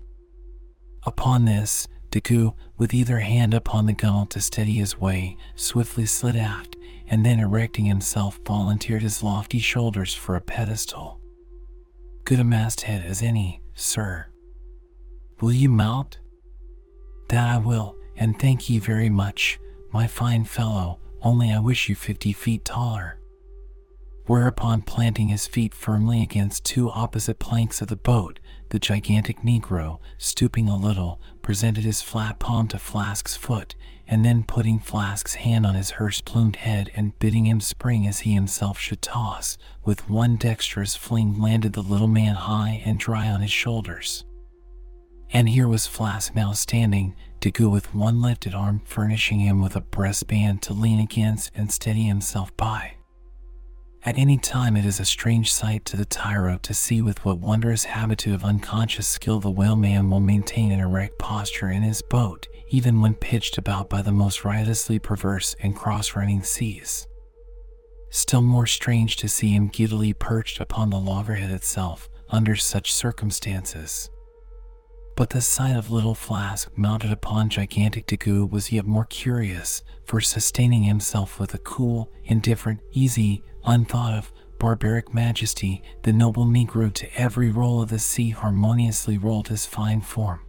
Upon 1.02 1.44
this, 1.44 1.86
Daggoo, 2.10 2.54
with 2.78 2.94
either 2.94 3.18
hand 3.18 3.52
upon 3.52 3.84
the 3.84 3.92
gunwale 3.92 4.30
to 4.30 4.40
steady 4.40 4.76
his 4.76 4.98
way, 4.98 5.36
swiftly 5.54 6.06
slid 6.06 6.34
aft, 6.34 6.76
and 7.06 7.26
then 7.26 7.40
erecting 7.40 7.84
himself, 7.84 8.40
volunteered 8.46 9.02
his 9.02 9.22
lofty 9.22 9.58
shoulders 9.58 10.14
for 10.14 10.34
a 10.34 10.40
pedestal 10.40 11.21
good 12.24 12.40
a 12.40 12.44
masthead 12.44 13.04
as 13.04 13.22
any, 13.22 13.62
sir. 13.74 14.26
Will 15.40 15.52
you 15.52 15.68
mount? 15.68 16.18
That 17.28 17.48
I 17.48 17.58
will, 17.58 17.96
and 18.16 18.38
thank 18.38 18.68
ye 18.68 18.78
very 18.78 19.08
much, 19.08 19.58
my 19.92 20.06
fine 20.06 20.44
fellow, 20.44 21.00
only 21.22 21.50
I 21.50 21.58
wish 21.58 21.88
you 21.88 21.94
fifty 21.94 22.32
feet 22.32 22.64
taller. 22.64 23.18
Whereupon, 24.26 24.82
planting 24.82 25.28
his 25.28 25.48
feet 25.48 25.74
firmly 25.74 26.22
against 26.22 26.64
two 26.64 26.90
opposite 26.90 27.38
planks 27.38 27.82
of 27.82 27.88
the 27.88 27.96
boat, 27.96 28.38
the 28.68 28.78
gigantic 28.78 29.40
Negro, 29.40 29.98
stooping 30.16 30.68
a 30.68 30.76
little, 30.76 31.20
presented 31.42 31.84
his 31.84 32.02
flat 32.02 32.38
palm 32.38 32.68
to 32.68 32.78
Flask's 32.78 33.36
foot, 33.36 33.74
and 34.12 34.26
then 34.26 34.44
putting 34.44 34.78
Flask's 34.78 35.36
hand 35.36 35.64
on 35.64 35.74
his 35.74 35.92
hearse 35.92 36.20
plumed 36.20 36.56
head 36.56 36.90
and 36.94 37.18
bidding 37.18 37.46
him 37.46 37.62
spring 37.62 38.06
as 38.06 38.20
he 38.20 38.34
himself 38.34 38.78
should 38.78 39.00
toss, 39.00 39.56
with 39.86 40.06
one 40.10 40.36
dexterous 40.36 40.94
fling 40.94 41.40
landed 41.40 41.72
the 41.72 41.80
little 41.80 42.06
man 42.08 42.34
high 42.34 42.82
and 42.84 42.98
dry 42.98 43.30
on 43.30 43.40
his 43.40 43.50
shoulders. 43.50 44.26
And 45.30 45.48
here 45.48 45.66
was 45.66 45.86
Flask 45.86 46.34
now 46.34 46.52
standing, 46.52 47.16
Daggoo 47.40 47.70
with 47.70 47.94
one 47.94 48.20
lifted 48.20 48.52
arm 48.52 48.82
furnishing 48.84 49.40
him 49.40 49.62
with 49.62 49.76
a 49.76 49.80
breastband 49.80 50.60
to 50.60 50.74
lean 50.74 51.00
against 51.00 51.50
and 51.54 51.72
steady 51.72 52.02
himself 52.02 52.54
by. 52.58 52.96
At 54.04 54.18
any 54.18 54.36
time, 54.36 54.76
it 54.76 54.84
is 54.84 54.98
a 54.98 55.04
strange 55.04 55.52
sight 55.52 55.84
to 55.84 55.96
the 55.96 56.04
tyro 56.04 56.58
to 56.62 56.74
see 56.74 57.00
with 57.00 57.24
what 57.24 57.38
wondrous 57.38 57.84
habitude 57.84 58.34
of 58.34 58.42
unconscious 58.44 59.06
skill 59.06 59.38
the 59.38 59.50
whaleman 59.50 60.10
will 60.10 60.18
maintain 60.18 60.72
an 60.72 60.80
erect 60.80 61.20
posture 61.20 61.70
in 61.70 61.82
his 61.82 62.02
boat, 62.02 62.48
even 62.68 63.00
when 63.00 63.14
pitched 63.14 63.58
about 63.58 63.88
by 63.88 64.02
the 64.02 64.10
most 64.10 64.44
riotously 64.44 64.98
perverse 64.98 65.54
and 65.62 65.76
cross 65.76 66.16
running 66.16 66.42
seas. 66.42 67.06
Still 68.10 68.42
more 68.42 68.66
strange 68.66 69.16
to 69.18 69.28
see 69.28 69.50
him 69.50 69.68
giddily 69.68 70.12
perched 70.12 70.58
upon 70.58 70.90
the 70.90 70.98
loggerhead 70.98 71.52
itself 71.52 72.08
under 72.28 72.56
such 72.56 72.92
circumstances. 72.92 74.10
But 75.14 75.30
the 75.30 75.40
sight 75.40 75.76
of 75.76 75.90
little 75.92 76.16
Flask 76.16 76.70
mounted 76.76 77.12
upon 77.12 77.50
gigantic 77.50 78.06
Daggoo 78.06 78.50
was 78.50 78.72
yet 78.72 78.84
more 78.84 79.04
curious, 79.04 79.84
for 80.04 80.20
sustaining 80.20 80.82
himself 80.82 81.38
with 81.38 81.54
a 81.54 81.58
cool, 81.58 82.10
indifferent, 82.24 82.80
easy, 82.92 83.44
unthought 83.64 84.14
of, 84.14 84.32
barbaric 84.58 85.12
majesty, 85.12 85.82
the 86.02 86.12
noble 86.12 86.46
Negro 86.46 86.92
to 86.92 87.08
every 87.20 87.50
roll 87.50 87.82
of 87.82 87.88
the 87.90 87.98
sea 87.98 88.30
harmoniously 88.30 89.18
rolled 89.18 89.48
his 89.48 89.66
fine 89.66 90.00
form. 90.00 90.40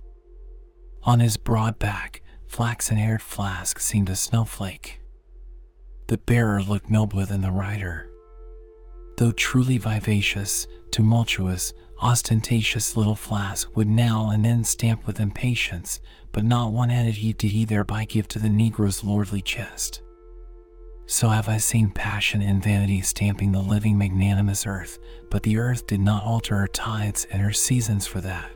On 1.03 1.19
his 1.19 1.35
broad 1.35 1.79
back, 1.79 2.21
flaxen 2.47 2.97
haired 2.97 3.21
Flask 3.21 3.79
seemed 3.79 4.09
a 4.09 4.15
snowflake. 4.15 5.01
The 6.07 6.17
bearer 6.17 6.61
looked 6.61 6.89
nobler 6.89 7.25
than 7.25 7.41
the 7.41 7.51
rider. 7.51 8.09
Though 9.17 9.31
truly 9.31 9.77
vivacious, 9.77 10.67
tumultuous, 10.91 11.73
ostentatious 12.01 12.95
little 12.95 13.15
Flask 13.15 13.75
would 13.75 13.87
now 13.87 14.29
and 14.29 14.45
then 14.45 14.63
stamp 14.63 15.07
with 15.07 15.19
impatience, 15.19 15.99
but 16.31 16.43
not 16.43 16.71
one 16.71 16.89
heed 16.89 17.37
did 17.37 17.51
he 17.51 17.65
thereby 17.65 18.05
give 18.05 18.27
to 18.29 18.39
the 18.39 18.49
Negro's 18.49 19.03
lordly 19.03 19.41
chest. 19.41 20.01
So 21.05 21.29
have 21.29 21.49
I 21.49 21.57
seen 21.57 21.89
passion 21.89 22.41
and 22.41 22.63
vanity 22.63 23.01
stamping 23.01 23.51
the 23.51 23.61
living 23.61 23.97
magnanimous 23.97 24.65
earth, 24.65 24.99
but 25.29 25.43
the 25.43 25.57
earth 25.57 25.85
did 25.85 25.99
not 25.99 26.23
alter 26.23 26.57
her 26.57 26.67
tides 26.67 27.27
and 27.29 27.41
her 27.41 27.51
seasons 27.51 28.07
for 28.07 28.21
that. 28.21 28.49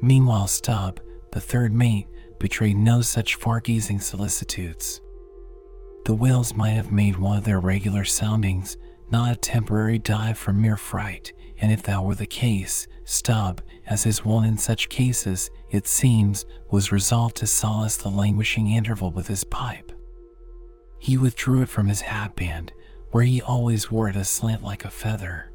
Meanwhile, 0.00 0.48
Stubb, 0.48 1.00
the 1.32 1.40
third 1.40 1.72
mate, 1.72 2.08
betrayed 2.38 2.76
no 2.76 3.02
such 3.02 3.36
far 3.36 3.60
gazing 3.60 4.00
solicitudes. 4.00 5.00
The 6.04 6.14
whales 6.14 6.54
might 6.54 6.70
have 6.70 6.92
made 6.92 7.18
one 7.18 7.38
of 7.38 7.44
their 7.44 7.60
regular 7.60 8.04
soundings, 8.04 8.76
not 9.10 9.32
a 9.32 9.36
temporary 9.36 9.98
dive 9.98 10.38
from 10.38 10.60
mere 10.60 10.76
fright, 10.76 11.32
and 11.60 11.72
if 11.72 11.82
that 11.84 12.04
were 12.04 12.14
the 12.14 12.26
case, 12.26 12.86
Stubb, 13.04 13.62
as 13.86 14.06
is 14.06 14.24
wont 14.24 14.46
in 14.46 14.58
such 14.58 14.88
cases, 14.88 15.50
it 15.70 15.86
seems, 15.86 16.46
was 16.70 16.92
resolved 16.92 17.36
to 17.36 17.46
solace 17.46 17.96
the 17.96 18.10
languishing 18.10 18.68
interval 18.68 19.10
with 19.10 19.26
his 19.28 19.44
pipe. 19.44 19.92
He 20.98 21.16
withdrew 21.16 21.62
it 21.62 21.68
from 21.68 21.88
his 21.88 22.02
hatband, 22.02 22.72
where 23.10 23.24
he 23.24 23.40
always 23.40 23.90
wore 23.90 24.08
it 24.08 24.16
aslant 24.16 24.62
like 24.62 24.84
a 24.84 24.90
feather. 24.90 25.50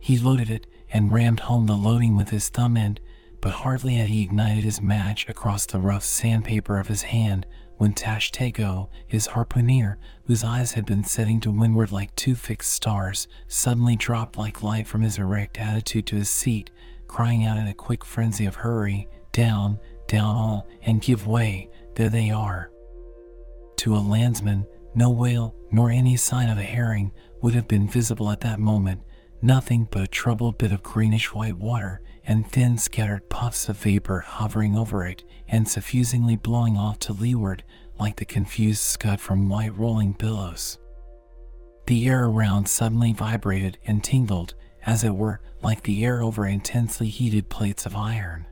He 0.00 0.18
loaded 0.18 0.50
it 0.50 0.66
and 0.92 1.12
rammed 1.12 1.40
home 1.40 1.66
the 1.66 1.76
loading 1.76 2.16
with 2.16 2.30
his 2.30 2.48
thumb 2.48 2.76
end, 2.76 3.00
but 3.40 3.52
hardly 3.52 3.94
had 3.94 4.08
he 4.08 4.22
ignited 4.22 4.64
his 4.64 4.82
match 4.82 5.28
across 5.28 5.64
the 5.66 5.78
rough 5.78 6.04
sandpaper 6.04 6.78
of 6.78 6.88
his 6.88 7.02
hand 7.02 7.46
when 7.78 7.94
Tashtego, 7.94 8.88
his 9.06 9.28
harpooner, 9.28 9.96
whose 10.26 10.44
eyes 10.44 10.72
had 10.72 10.86
been 10.86 11.04
setting 11.04 11.40
to 11.40 11.50
windward 11.50 11.90
like 11.90 12.14
two 12.14 12.34
fixed 12.34 12.72
stars, 12.72 13.28
suddenly 13.48 13.96
dropped 13.96 14.36
like 14.36 14.62
light 14.62 14.86
from 14.86 15.02
his 15.02 15.18
erect 15.18 15.58
attitude 15.58 16.06
to 16.06 16.16
his 16.16 16.30
seat, 16.30 16.70
crying 17.08 17.44
out 17.44 17.58
in 17.58 17.66
a 17.66 17.74
quick 17.74 18.04
frenzy 18.04 18.46
of 18.46 18.56
hurry, 18.56 19.08
down, 19.32 19.78
down 20.06 20.36
all, 20.36 20.66
and 20.82 21.00
give 21.00 21.26
way, 21.26 21.68
there 21.94 22.08
they 22.08 22.30
are. 22.30 22.71
To 23.82 23.96
a 23.96 23.98
landsman, 23.98 24.64
no 24.94 25.10
whale 25.10 25.56
nor 25.72 25.90
any 25.90 26.16
sign 26.16 26.48
of 26.48 26.56
a 26.56 26.62
herring 26.62 27.10
would 27.40 27.52
have 27.54 27.66
been 27.66 27.88
visible 27.88 28.30
at 28.30 28.38
that 28.42 28.60
moment, 28.60 29.00
nothing 29.42 29.88
but 29.90 30.02
a 30.04 30.06
troubled 30.06 30.56
bit 30.56 30.70
of 30.70 30.84
greenish 30.84 31.34
white 31.34 31.58
water 31.58 32.00
and 32.24 32.48
thin 32.48 32.78
scattered 32.78 33.28
puffs 33.28 33.68
of 33.68 33.78
vapor 33.78 34.20
hovering 34.20 34.78
over 34.78 35.04
it 35.04 35.24
and 35.48 35.66
suffusingly 35.66 36.36
blowing 36.36 36.76
off 36.76 37.00
to 37.00 37.12
leeward 37.12 37.64
like 37.98 38.14
the 38.14 38.24
confused 38.24 38.82
scud 38.82 39.20
from 39.20 39.48
white 39.48 39.76
rolling 39.76 40.12
billows. 40.12 40.78
The 41.88 42.06
air 42.06 42.26
around 42.26 42.68
suddenly 42.68 43.12
vibrated 43.12 43.78
and 43.84 44.04
tingled, 44.04 44.54
as 44.86 45.02
it 45.02 45.16
were, 45.16 45.40
like 45.60 45.82
the 45.82 46.04
air 46.04 46.22
over 46.22 46.46
intensely 46.46 47.08
heated 47.08 47.48
plates 47.48 47.84
of 47.84 47.96
iron. 47.96 48.46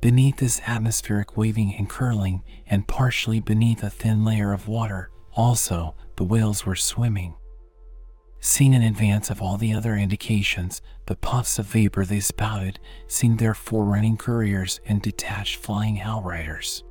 Beneath 0.00 0.38
this 0.38 0.62
atmospheric 0.66 1.36
waving 1.36 1.74
and 1.74 1.88
curling, 1.88 2.42
and 2.66 2.88
partially 2.88 3.38
beneath 3.38 3.82
a 3.82 3.90
thin 3.90 4.24
layer 4.24 4.52
of 4.52 4.66
water, 4.66 5.10
also, 5.34 5.94
the 6.16 6.24
whales 6.24 6.64
were 6.64 6.76
swimming. 6.76 7.34
Seen 8.40 8.72
in 8.72 8.82
advance 8.82 9.28
of 9.28 9.42
all 9.42 9.58
the 9.58 9.74
other 9.74 9.94
indications, 9.94 10.80
the 11.04 11.16
puffs 11.16 11.58
of 11.58 11.66
vapor 11.66 12.06
they 12.06 12.20
spouted 12.20 12.80
seemed 13.06 13.38
their 13.38 13.52
forerunning 13.52 14.16
couriers 14.16 14.80
and 14.86 15.02
detached 15.02 15.56
flying 15.56 16.00
outriders. 16.00 16.82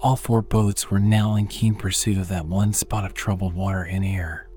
All 0.00 0.16
four 0.16 0.42
boats 0.42 0.90
were 0.90 1.00
now 1.00 1.36
in 1.36 1.46
keen 1.46 1.74
pursuit 1.74 2.18
of 2.18 2.28
that 2.28 2.44
one 2.44 2.74
spot 2.74 3.06
of 3.06 3.14
troubled 3.14 3.54
water 3.54 3.84
and 3.84 4.04
air. 4.04 4.48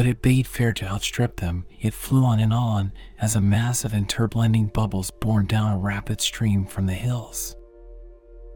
But 0.00 0.06
it 0.06 0.22
bade 0.22 0.46
fair 0.46 0.72
to 0.72 0.88
outstrip 0.88 1.36
them. 1.36 1.66
It 1.78 1.92
flew 1.92 2.24
on 2.24 2.40
and 2.40 2.54
on 2.54 2.94
as 3.18 3.36
a 3.36 3.40
mass 3.42 3.84
of 3.84 3.92
interblending 3.92 4.72
bubbles 4.72 5.10
borne 5.10 5.44
down 5.44 5.74
a 5.74 5.78
rapid 5.78 6.22
stream 6.22 6.64
from 6.64 6.86
the 6.86 6.94
hills. 6.94 7.54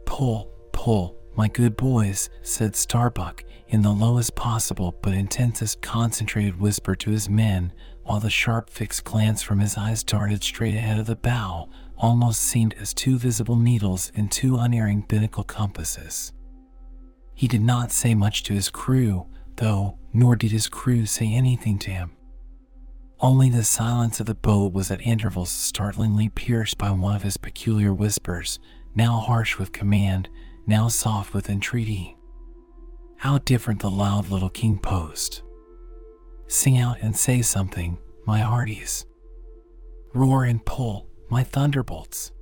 Pull, 0.06 0.50
pull, 0.72 1.18
my 1.36 1.48
good 1.48 1.76
boys, 1.76 2.30
said 2.40 2.74
Starbuck 2.74 3.44
in 3.68 3.82
the 3.82 3.92
lowest 3.92 4.34
possible 4.34 4.96
but 5.02 5.12
intensest 5.12 5.82
concentrated 5.82 6.58
whisper 6.58 6.94
to 6.94 7.10
his 7.10 7.28
men, 7.28 7.74
while 8.04 8.20
the 8.20 8.30
sharp 8.30 8.70
fixed 8.70 9.04
glance 9.04 9.42
from 9.42 9.58
his 9.58 9.76
eyes 9.76 10.02
darted 10.02 10.42
straight 10.42 10.74
ahead 10.74 10.98
of 10.98 11.04
the 11.04 11.14
bow, 11.14 11.68
almost 11.98 12.40
seemed 12.40 12.72
as 12.80 12.94
two 12.94 13.18
visible 13.18 13.56
needles 13.56 14.10
in 14.14 14.30
two 14.30 14.56
unerring 14.56 15.02
binnacle 15.02 15.44
compasses. 15.44 16.32
He 17.34 17.46
did 17.46 17.60
not 17.60 17.92
say 17.92 18.14
much 18.14 18.44
to 18.44 18.54
his 18.54 18.70
crew, 18.70 19.26
though, 19.56 19.98
nor 20.12 20.36
did 20.36 20.50
his 20.50 20.68
crew 20.68 21.06
say 21.06 21.32
anything 21.32 21.78
to 21.80 21.90
him. 21.90 22.12
Only 23.20 23.48
the 23.48 23.64
silence 23.64 24.20
of 24.20 24.26
the 24.26 24.34
boat 24.34 24.72
was 24.72 24.90
at 24.90 25.00
intervals 25.00 25.50
startlingly 25.50 26.28
pierced 26.28 26.78
by 26.78 26.90
one 26.90 27.16
of 27.16 27.22
his 27.22 27.36
peculiar 27.36 27.94
whispers, 27.94 28.58
now 28.94 29.18
harsh 29.18 29.58
with 29.58 29.72
command, 29.72 30.28
now 30.66 30.88
soft 30.88 31.32
with 31.32 31.48
entreaty. 31.48 32.16
How 33.18 33.38
different 33.38 33.80
the 33.80 33.90
loud 33.90 34.28
little 34.28 34.50
king 34.50 34.78
post. 34.78 35.42
Sing 36.48 36.78
out 36.78 36.98
and 37.00 37.16
say 37.16 37.40
something, 37.40 37.98
my 38.26 38.40
hearties. 38.40 39.06
Roar 40.12 40.44
and 40.44 40.64
pull, 40.64 41.08
my 41.30 41.42
thunderbolts. 41.42 42.32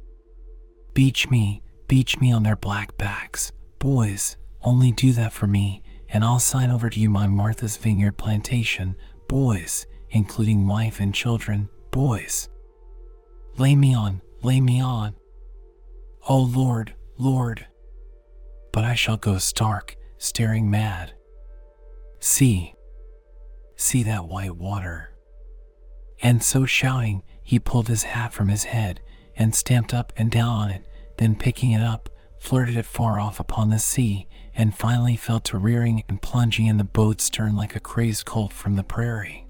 Beach 0.95 1.31
me, 1.31 1.63
beach 1.87 2.19
me 2.21 2.33
on 2.33 2.43
their 2.43 2.57
black 2.57 2.97
backs. 2.99 3.53
Boys, 3.79 4.37
only 4.63 4.93
do 4.93 5.13
that 5.13 5.33
for 5.33 5.47
me, 5.47 5.83
and 6.13 6.23
I'll 6.23 6.39
sign 6.39 6.71
over 6.71 6.91
to 6.91 7.01
you 7.01 7.09
my 7.09 7.27
Martha's 7.27 7.77
Vineyard 7.77 8.19
plantation. 8.19 8.95
Boys, 9.29 9.87
including 10.11 10.67
wife 10.67 11.01
and 11.01 11.15
children, 11.15 11.71
boys. 11.91 12.51
Lay 13.57 13.75
me 13.75 13.95
on, 13.95 14.21
lay 14.43 14.61
me 14.61 14.81
on. 14.81 15.15
Oh 16.29 16.43
Lord, 16.43 16.95
Lord, 17.17 17.67
but 18.73 18.85
I 18.85 18.95
shall 18.95 19.17
go 19.17 19.39
stark, 19.39 19.97
staring 20.19 20.71
mad. 20.71 21.15
See, 22.21 22.75
see 23.75 24.03
that 24.03 24.29
white 24.29 24.57
water. 24.57 25.11
And 26.21 26.43
so 26.43 26.67
shouting, 26.67 27.23
he 27.43 27.59
pulled 27.59 27.89
his 27.89 28.05
hat 28.05 28.33
from 28.33 28.49
his 28.49 28.65
head 28.65 29.01
and 29.37 29.55
stamped 29.55 29.95
up 29.95 30.13
and 30.17 30.31
down 30.31 30.49
on 30.49 30.71
it, 30.71 30.87
then 31.19 31.35
picking 31.37 31.73
it 31.73 31.83
up, 31.83 32.09
flirted 32.39 32.77
it 32.77 32.87
far 32.87 33.19
off 33.19 33.41
upon 33.41 33.71
the 33.71 33.79
sea, 33.79 34.29
and 34.55 34.75
finally 34.77 35.17
fell 35.17 35.41
to 35.41 35.59
rearing 35.59 36.03
and 36.09 36.21
plunging 36.21 36.67
in 36.67 36.77
the 36.77 36.85
boat's 36.85 37.25
stern 37.25 37.57
like 37.57 37.75
a 37.75 37.81
crazed 37.81 38.27
colt 38.27 38.53
from 38.53 38.77
the 38.77 38.85
prairie. 38.85 39.47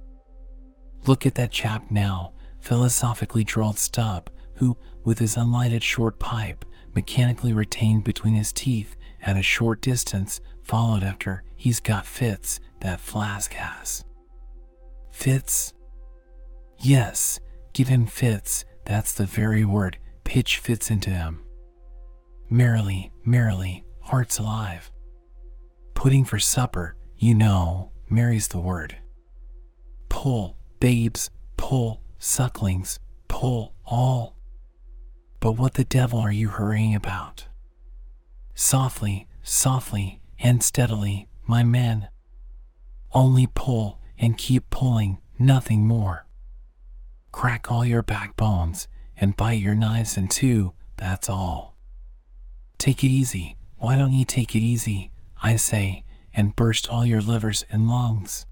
Look 1.06 1.26
at 1.26 1.34
that 1.34 1.50
chap 1.50 1.90
now, 1.90 2.32
philosophically 2.60 3.42
drawled 3.42 3.78
Stubb, 3.78 4.30
who, 4.56 4.76
with 5.04 5.18
his 5.18 5.36
unlighted 5.36 5.82
short 5.82 6.18
pipe, 6.20 6.64
mechanically 6.94 7.52
retained 7.52 8.04
between 8.04 8.34
his 8.34 8.52
teeth, 8.52 8.96
at 9.20 9.36
a 9.36 9.42
short 9.42 9.80
distance, 9.80 10.40
followed 10.62 11.02
after 11.02 11.42
he's 11.56 11.80
got 11.80 12.06
fits 12.06 12.60
that 12.80 13.00
Flask 13.00 13.52
has. 13.54 14.04
Fits? 15.10 15.72
Yes, 16.78 17.40
give 17.72 17.88
him 17.88 18.06
fits, 18.06 18.64
that's 18.84 19.12
the 19.12 19.26
very 19.26 19.64
word, 19.64 19.98
pitch 20.24 20.58
fits 20.58 20.90
into 20.90 21.10
him. 21.10 21.42
Merrily, 22.48 23.10
merrily, 23.24 23.84
hearts 24.00 24.38
alive. 24.38 24.91
Pudding 25.94 26.24
for 26.24 26.38
supper, 26.38 26.96
you 27.16 27.34
know, 27.34 27.92
Mary's 28.08 28.48
the 28.48 28.60
word. 28.60 28.96
Pull, 30.08 30.56
babes, 30.80 31.30
pull, 31.56 32.02
sucklings, 32.18 32.98
pull, 33.28 33.74
all. 33.84 34.36
But 35.40 35.52
what 35.52 35.74
the 35.74 35.84
devil 35.84 36.18
are 36.18 36.32
you 36.32 36.48
hurrying 36.48 36.94
about? 36.94 37.46
Softly, 38.54 39.28
softly, 39.42 40.20
and 40.38 40.62
steadily, 40.62 41.28
my 41.46 41.62
men. 41.62 42.08
Only 43.12 43.46
pull 43.46 44.00
and 44.18 44.38
keep 44.38 44.70
pulling, 44.70 45.18
nothing 45.38 45.86
more. 45.86 46.26
Crack 47.32 47.70
all 47.70 47.84
your 47.84 48.02
backbones 48.02 48.88
and 49.16 49.36
bite 49.36 49.60
your 49.60 49.74
knives 49.74 50.16
in 50.16 50.28
two, 50.28 50.72
that's 50.96 51.28
all. 51.28 51.76
Take 52.78 53.02
it 53.02 53.08
easy. 53.08 53.56
Why 53.76 53.96
don't 53.96 54.12
you 54.12 54.24
take 54.24 54.54
it 54.54 54.60
easy, 54.60 55.10
I 55.42 55.56
say, 55.56 56.04
and 56.32 56.56
burst 56.56 56.88
all 56.88 57.04
your 57.04 57.20
livers 57.20 57.64
and 57.70 57.88
lungs? 57.88 58.46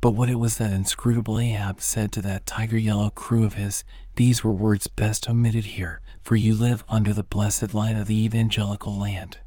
But 0.00 0.10
what 0.10 0.28
it 0.28 0.34
was 0.34 0.58
that 0.58 0.72
inscrutable 0.72 1.38
Ahab 1.38 1.80
said 1.80 2.12
to 2.12 2.22
that 2.22 2.44
tiger 2.44 2.76
yellow 2.76 3.08
crew 3.10 3.44
of 3.44 3.54
his, 3.54 3.84
these 4.16 4.44
were 4.44 4.52
words 4.52 4.86
best 4.86 5.28
omitted 5.28 5.64
here, 5.64 6.02
for 6.20 6.36
you 6.36 6.54
live 6.54 6.84
under 6.88 7.14
the 7.14 7.22
blessed 7.22 7.72
light 7.72 7.96
of 7.96 8.06
the 8.06 8.24
evangelical 8.24 8.98
land. 8.98 9.38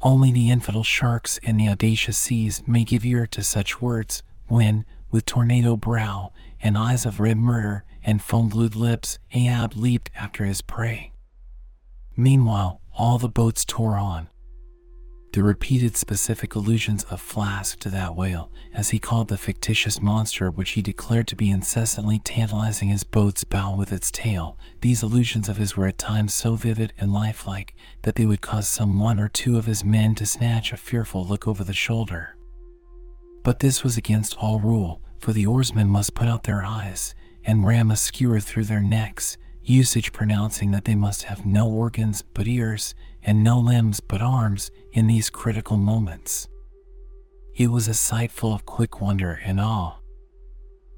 Only 0.00 0.30
the 0.30 0.50
infidel 0.50 0.84
sharks 0.84 1.38
in 1.38 1.56
the 1.56 1.68
audacious 1.68 2.16
seas 2.16 2.62
may 2.68 2.84
give 2.84 3.04
ear 3.04 3.26
to 3.28 3.42
such 3.42 3.80
words, 3.80 4.22
when, 4.46 4.84
with 5.10 5.24
tornado 5.26 5.76
brow, 5.76 6.32
and 6.60 6.78
eyes 6.78 7.04
of 7.04 7.18
red 7.18 7.38
murder, 7.38 7.84
and 8.04 8.22
foam 8.22 8.48
glued 8.48 8.76
lips, 8.76 9.18
Ahab 9.32 9.74
leaped 9.74 10.10
after 10.14 10.44
his 10.44 10.62
prey. 10.62 11.12
Meanwhile, 12.16 12.80
all 12.96 13.18
the 13.18 13.28
boats 13.28 13.64
tore 13.64 13.96
on, 13.96 14.28
the 15.32 15.42
repeated 15.42 15.96
specific 15.96 16.54
allusions 16.54 17.04
of 17.04 17.20
Flask 17.20 17.78
to 17.80 17.90
that 17.90 18.16
whale, 18.16 18.50
as 18.72 18.90
he 18.90 18.98
called 18.98 19.28
the 19.28 19.36
fictitious 19.36 20.00
monster 20.00 20.50
which 20.50 20.70
he 20.70 20.82
declared 20.82 21.26
to 21.28 21.36
be 21.36 21.50
incessantly 21.50 22.18
tantalizing 22.18 22.88
his 22.88 23.04
boat's 23.04 23.44
bow 23.44 23.76
with 23.76 23.92
its 23.92 24.10
tail, 24.10 24.56
these 24.80 25.02
allusions 25.02 25.48
of 25.48 25.58
his 25.58 25.76
were 25.76 25.86
at 25.86 25.98
times 25.98 26.32
so 26.32 26.54
vivid 26.54 26.92
and 26.98 27.12
lifelike 27.12 27.74
that 28.02 28.14
they 28.14 28.26
would 28.26 28.40
cause 28.40 28.68
some 28.68 28.98
one 28.98 29.20
or 29.20 29.28
two 29.28 29.58
of 29.58 29.66
his 29.66 29.84
men 29.84 30.14
to 30.14 30.24
snatch 30.24 30.72
a 30.72 30.76
fearful 30.76 31.24
look 31.26 31.46
over 31.46 31.62
the 31.62 31.72
shoulder. 31.72 32.36
But 33.42 33.60
this 33.60 33.84
was 33.84 33.96
against 33.96 34.36
all 34.38 34.60
rule, 34.60 35.02
for 35.18 35.32
the 35.32 35.46
oarsmen 35.46 35.88
must 35.88 36.14
put 36.14 36.28
out 36.28 36.44
their 36.44 36.64
eyes 36.64 37.14
and 37.44 37.66
ram 37.66 37.90
a 37.90 37.96
skewer 37.96 38.40
through 38.40 38.64
their 38.64 38.80
necks, 38.80 39.36
usage 39.62 40.12
pronouncing 40.12 40.70
that 40.70 40.84
they 40.84 40.94
must 40.94 41.24
have 41.24 41.44
no 41.44 41.68
organs 41.68 42.22
but 42.34 42.48
ears 42.48 42.94
and 43.28 43.44
no 43.44 43.58
limbs 43.58 44.00
but 44.00 44.22
arms 44.22 44.70
in 44.94 45.06
these 45.06 45.28
critical 45.28 45.76
moments. 45.76 46.48
It 47.54 47.70
was 47.70 47.86
a 47.86 47.92
sight 47.92 48.32
full 48.32 48.54
of 48.54 48.64
quick 48.64 49.02
wonder 49.02 49.38
and 49.44 49.60
awe. 49.60 49.98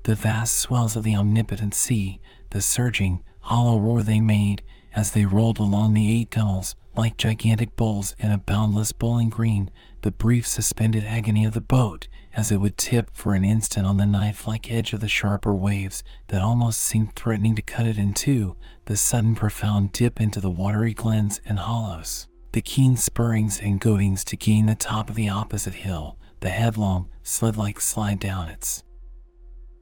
The 0.04 0.14
vast 0.14 0.54
swells 0.54 0.94
of 0.94 1.02
the 1.02 1.16
omnipotent 1.16 1.74
sea, 1.74 2.20
the 2.50 2.62
surging, 2.62 3.24
hollow 3.40 3.80
roar 3.80 4.04
they 4.04 4.20
made 4.20 4.62
as 4.94 5.10
they 5.10 5.24
rolled 5.24 5.58
along 5.58 5.94
the 5.94 6.20
eight 6.20 6.30
gunnels 6.30 6.76
like 7.00 7.16
gigantic 7.16 7.76
bowls 7.76 8.14
in 8.18 8.30
a 8.30 8.36
boundless 8.36 8.92
bowling 8.92 9.30
green, 9.30 9.70
the 10.02 10.10
brief 10.10 10.46
suspended 10.46 11.02
agony 11.02 11.46
of 11.46 11.54
the 11.54 11.60
boat 11.60 12.08
as 12.34 12.52
it 12.52 12.58
would 12.58 12.76
tip 12.76 13.08
for 13.14 13.32
an 13.32 13.42
instant 13.42 13.86
on 13.86 13.96
the 13.96 14.04
knife 14.04 14.46
like 14.46 14.70
edge 14.70 14.92
of 14.92 15.00
the 15.00 15.08
sharper 15.08 15.54
waves 15.54 16.04
that 16.28 16.42
almost 16.42 16.78
seemed 16.78 17.16
threatening 17.16 17.54
to 17.54 17.62
cut 17.62 17.86
it 17.86 17.96
in 17.96 18.12
two, 18.12 18.54
the 18.84 18.98
sudden 18.98 19.34
profound 19.34 19.92
dip 19.92 20.20
into 20.20 20.40
the 20.40 20.50
watery 20.50 20.92
glens 20.92 21.40
and 21.46 21.60
hollows, 21.60 22.28
the 22.52 22.60
keen 22.60 22.98
spurrings 22.98 23.58
and 23.60 23.80
goadings 23.80 24.22
to 24.22 24.36
gain 24.36 24.66
the 24.66 24.74
top 24.74 25.08
of 25.08 25.16
the 25.16 25.28
opposite 25.28 25.72
hill, 25.72 26.18
the 26.40 26.50
headlong, 26.50 27.08
slid 27.22 27.56
like 27.56 27.80
slide 27.80 28.20
down 28.20 28.48
its 28.48 28.84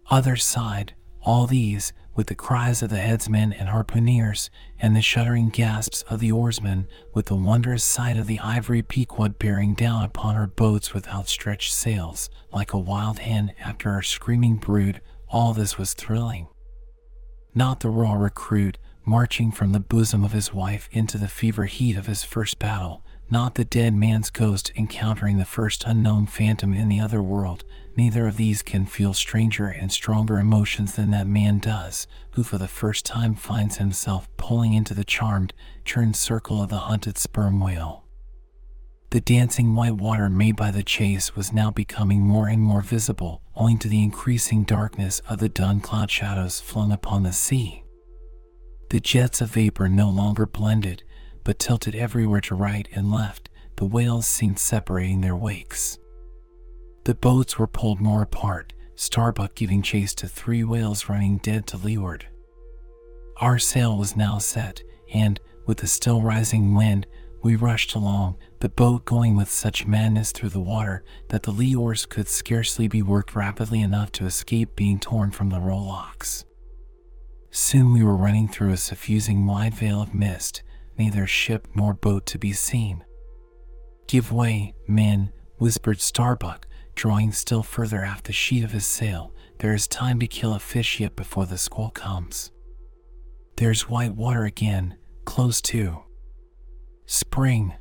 other 0.09 0.37
side, 0.37 0.95
all 1.23 1.49
these, 1.49 1.93
with 2.19 2.27
the 2.27 2.35
cries 2.35 2.83
of 2.83 2.91
the 2.91 2.99
headsmen 2.99 3.53
and 3.53 3.69
harpooneers, 3.69 4.51
and 4.81 4.97
the 4.97 5.01
shuddering 5.01 5.51
gasps 5.51 6.03
of 6.11 6.19
the 6.19 6.33
oarsmen, 6.33 6.89
with 7.15 7.27
the 7.27 7.37
wondrous 7.37 7.85
sight 7.85 8.17
of 8.17 8.27
the 8.27 8.41
ivory 8.41 8.83
Pequod 8.83 9.39
bearing 9.39 9.73
down 9.73 10.03
upon 10.03 10.35
her 10.35 10.49
boats 10.49 10.93
with 10.93 11.07
outstretched 11.07 11.73
sails, 11.73 12.29
like 12.53 12.73
a 12.73 12.79
wild 12.79 13.21
hen 13.21 13.53
after 13.61 13.93
her 13.93 14.03
screaming 14.03 14.57
brood, 14.57 15.01
all 15.29 15.55
this 15.55 15.79
was 15.79 15.95
thrilling. 15.95 16.49
Not 17.55 17.79
the 17.79 17.89
raw 17.89 18.15
recruit, 18.15 18.79
marching 19.05 19.53
from 19.53 19.71
the 19.71 19.79
bosom 19.79 20.25
of 20.25 20.33
his 20.33 20.53
wife 20.53 20.89
into 20.91 21.19
the 21.19 21.29
fever 21.29 21.67
heat 21.67 21.97
of 21.97 22.07
his 22.07 22.25
first 22.25 22.59
battle, 22.59 23.05
not 23.31 23.55
the 23.55 23.65
dead 23.65 23.95
man's 23.95 24.31
ghost 24.31 24.73
encountering 24.77 25.39
the 25.39 25.45
first 25.45 25.85
unknown 25.85 26.27
phantom 26.27 26.73
in 26.73 26.89
the 26.89 27.01
other 27.01 27.23
world. 27.23 27.65
Neither 27.97 28.27
of 28.27 28.37
these 28.37 28.63
can 28.63 28.87
feel 28.87 29.13
stranger 29.13 29.67
and 29.67 29.93
stronger 29.93 30.39
emotions 30.39 30.95
than 30.95 31.11
that 31.11 31.27
man 31.27 31.59
does, 31.59 32.07
who 32.33 32.43
for 32.43 32.59
the 32.59 32.69
first 32.69 33.05
time 33.05 33.35
finds 33.35 33.77
himself 33.77 34.29
pulling 34.37 34.73
into 34.73 34.95
the 34.95 35.05
charmed, 35.05 35.53
churned 35.85 36.17
circle 36.17 36.63
of 36.63 36.71
the 36.71 36.79
hunted 36.79 37.19
sperm 37.19 37.61
whale. 37.61 38.05
The 39.11 39.21
dancing 39.21 39.75
white 39.75 39.97
water 39.97 40.29
made 40.29 40.57
by 40.57 40.71
the 40.71 40.83
chase 40.83 41.35
was 41.35 41.53
now 41.53 41.71
becoming 41.71 42.21
more 42.21 42.47
and 42.47 42.61
more 42.61 42.83
visible, 42.83 43.41
owing 43.57 43.79
to 43.79 43.89
the 43.89 44.03
increasing 44.03 44.65
darkness 44.65 45.21
of 45.29 45.39
the 45.39 45.49
dun 45.49 45.81
cloud 45.81 46.11
shadows 46.11 46.61
flung 46.61 46.93
upon 46.93 47.23
the 47.23 47.33
sea. 47.33 47.85
The 48.91 49.01
jets 49.01 49.41
of 49.41 49.51
vapor 49.51 49.89
no 49.89 50.09
longer 50.09 50.47
blended, 50.47 51.03
but 51.49 51.59
tilted 51.59 51.95
everywhere 51.95 52.43
to 52.43 52.55
right 52.55 52.87
and 52.93 53.11
left, 53.11 53.49
the 53.77 53.87
whales 53.87 54.27
seemed 54.27 54.59
separating 54.59 55.23
their 55.23 55.35
wakes. 55.35 55.99
The 57.05 57.15
boats 57.15 57.59
were 57.59 57.67
pulled 57.67 58.03
more 58.03 58.21
apart, 58.21 58.75
Starbuck 58.97 59.55
giving 59.55 59.81
chase 59.81 60.15
to 60.17 60.29
three 60.29 60.63
whales 60.63 61.09
running 61.09 61.39
dead 61.39 61.67
to 61.69 61.79
leeward. 61.79 62.27
Our 63.39 63.59
sail 63.59 63.97
was 63.97 64.15
now 64.15 64.37
set, 64.37 64.83
and, 65.15 65.41
with 65.65 65.79
the 65.79 65.87
still 65.87 66.21
rising 66.21 66.75
wind, 66.75 67.07
we 67.43 67.57
rushed 67.57 67.95
along, 67.95 68.37
the 68.61 68.69
boat 68.69 69.07
going 69.07 69.35
with 69.35 69.49
such 69.49 69.87
madness 69.87 70.33
through 70.33 70.51
the 70.51 70.61
water 70.61 71.03
that 71.31 71.45
the 71.45 71.51
lee 71.51 71.75
oars 71.75 72.05
could 72.05 72.29
scarcely 72.29 72.89
be 72.89 73.01
worked 73.01 73.35
rapidly 73.35 73.81
enough 73.81 74.13
to 74.13 74.27
escape 74.27 74.77
being 74.77 75.01
torn 75.01 75.31
from 75.31 75.49
the 75.49 75.61
rowlocks. 75.61 76.45
Soon 77.51 77.95
we 77.95 78.05
were 78.05 78.17
running 78.17 78.49
through 78.49 78.73
a 78.73 78.77
suffusing 78.77 79.47
wide 79.47 79.73
veil 79.73 80.03
of 80.03 80.13
mist, 80.13 80.63
neither 80.99 81.27
ship 81.27 81.69
nor 81.75 81.95
boat 81.95 82.27
to 82.27 82.39
be 82.39 82.53
seen. 82.53 83.05
Give 84.07 84.33
way, 84.33 84.75
men, 84.87 85.33
whispered 85.59 86.01
Starbuck, 86.01 86.67
drawing 86.95 87.33
still 87.33 87.63
further 87.63 88.05
aft 88.05 88.25
the 88.25 88.33
sheet 88.33 88.65
of 88.65 88.73
his 88.73 88.87
sail. 88.87 89.33
There 89.59 89.75
is 89.75 89.87
time 89.87 90.19
to 90.21 90.27
kill 90.27 90.55
a 90.55 90.59
fish 90.59 91.01
yet 91.01 91.17
before 91.17 91.47
the 91.47 91.59
squall 91.59 91.91
comes. 91.91 92.51
There's 93.57 93.89
white 93.89 94.15
water 94.15 94.45
again, 94.45 94.97
close 95.25 95.61
to. 95.63 96.05
Spring. 97.07 97.75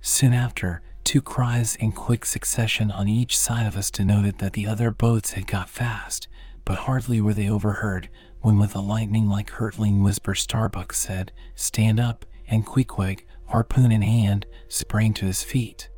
Soon 0.00 0.32
after, 0.32 0.82
two 1.04 1.20
cries 1.20 1.76
in 1.76 1.92
quick 1.92 2.24
succession 2.24 2.90
on 2.90 3.08
each 3.08 3.36
side 3.36 3.66
of 3.66 3.76
us 3.76 3.90
denoted 3.90 4.38
that 4.38 4.54
the 4.54 4.66
other 4.66 4.90
boats 4.90 5.32
had 5.32 5.46
got 5.46 5.68
fast, 5.68 6.28
but 6.64 6.78
hardly 6.78 7.20
were 7.20 7.34
they 7.34 7.48
overheard 7.48 8.08
when 8.40 8.58
with 8.58 8.74
a 8.74 8.80
lightning 8.80 9.28
like 9.28 9.50
hurtling 9.50 10.02
whisper 10.02 10.34
Starbuck 10.34 10.92
said, 10.92 11.32
Stand 11.54 12.00
up, 12.00 12.24
and 12.48 12.66
Queequeg, 12.66 13.24
harpoon 13.46 13.92
in 13.92 14.02
hand, 14.02 14.46
sprang 14.68 15.12
to 15.14 15.26
his 15.26 15.42
feet. 15.42 15.88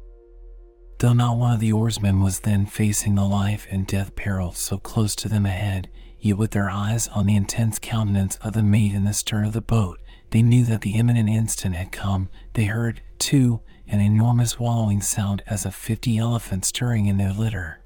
Though 0.99 1.13
not 1.13 1.37
one 1.37 1.55
of 1.55 1.61
the 1.61 1.73
oarsmen 1.73 2.21
was 2.21 2.41
then 2.41 2.67
facing 2.67 3.15
the 3.15 3.25
life 3.25 3.67
and 3.71 3.87
death 3.87 4.15
peril 4.15 4.53
so 4.53 4.79
close 4.79 5.17
to 5.17 5.29
them 5.29 5.47
ahead, 5.47 5.89
yet 6.21 6.39
with 6.39 6.53
their 6.53 6.71
eyes 6.71 7.09
on 7.09 7.27
the 7.27 7.35
intense 7.35 7.79
countenance 7.81 8.37
of 8.37 8.53
the 8.53 8.63
mate 8.63 8.95
in 8.95 9.05
the 9.05 9.13
stern 9.13 9.45
of 9.45 9.53
the 9.53 9.61
boat, 9.61 9.99
they 10.31 10.43
knew 10.43 10.65
that 10.65 10.83
the 10.83 10.95
imminent 10.95 11.29
instant 11.29 11.75
had 11.75 11.93
come. 11.93 12.29
They 12.55 12.65
heard, 12.65 13.03
too, 13.19 13.61
an 13.87 14.01
enormous 14.01 14.59
wallowing 14.59 15.03
sound 15.03 15.43
as 15.47 15.67
of 15.67 15.75
fifty 15.75 16.19
elephants 16.19 16.69
stirring 16.69 17.07
in 17.07 17.19
their 17.19 17.33
litter. 17.33 17.83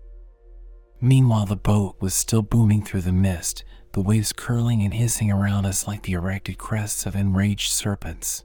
Meanwhile, 1.00 1.46
the 1.46 1.56
boat 1.56 1.96
was 2.00 2.14
still 2.14 2.42
booming 2.42 2.82
through 2.82 3.02
the 3.02 3.12
mist, 3.12 3.64
the 3.96 4.02
waves 4.02 4.30
curling 4.30 4.82
and 4.82 4.92
hissing 4.92 5.30
around 5.30 5.64
us 5.64 5.86
like 5.86 6.02
the 6.02 6.12
erected 6.12 6.58
crests 6.58 7.06
of 7.06 7.16
enraged 7.16 7.72
serpents. 7.72 8.44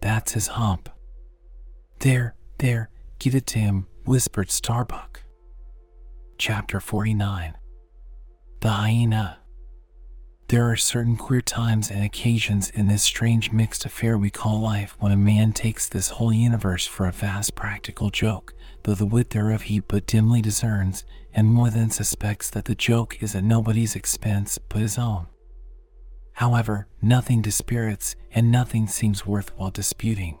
That's 0.00 0.34
his 0.34 0.46
hump. 0.46 0.88
There, 1.98 2.36
there, 2.58 2.88
give 3.18 3.34
it 3.34 3.44
to 3.48 3.58
him, 3.58 3.88
whispered 4.04 4.52
Starbuck. 4.52 5.22
Chapter 6.38 6.78
49 6.78 7.56
The 8.60 8.68
Hyena 8.68 9.38
there 10.48 10.70
are 10.70 10.76
certain 10.76 11.16
queer 11.16 11.40
times 11.40 11.90
and 11.90 12.04
occasions 12.04 12.70
in 12.70 12.86
this 12.86 13.02
strange 13.02 13.50
mixed 13.50 13.84
affair 13.84 14.16
we 14.16 14.30
call 14.30 14.60
life 14.60 14.94
when 15.00 15.10
a 15.10 15.16
man 15.16 15.52
takes 15.52 15.88
this 15.88 16.10
whole 16.10 16.32
universe 16.32 16.86
for 16.86 17.06
a 17.06 17.12
vast 17.12 17.56
practical 17.56 18.10
joke, 18.10 18.54
though 18.84 18.94
the 18.94 19.06
wit 19.06 19.30
thereof 19.30 19.62
he 19.62 19.80
but 19.80 20.06
dimly 20.06 20.40
discerns, 20.40 21.04
and 21.34 21.48
more 21.48 21.68
than 21.68 21.90
suspects 21.90 22.48
that 22.48 22.66
the 22.66 22.76
joke 22.76 23.20
is 23.20 23.34
at 23.34 23.42
nobody's 23.42 23.96
expense 23.96 24.56
but 24.58 24.80
his 24.80 24.96
own. 24.96 25.26
However, 26.34 26.86
nothing 27.02 27.42
dispirits, 27.42 28.14
and 28.30 28.52
nothing 28.52 28.86
seems 28.86 29.26
worthwhile 29.26 29.70
disputing. 29.70 30.38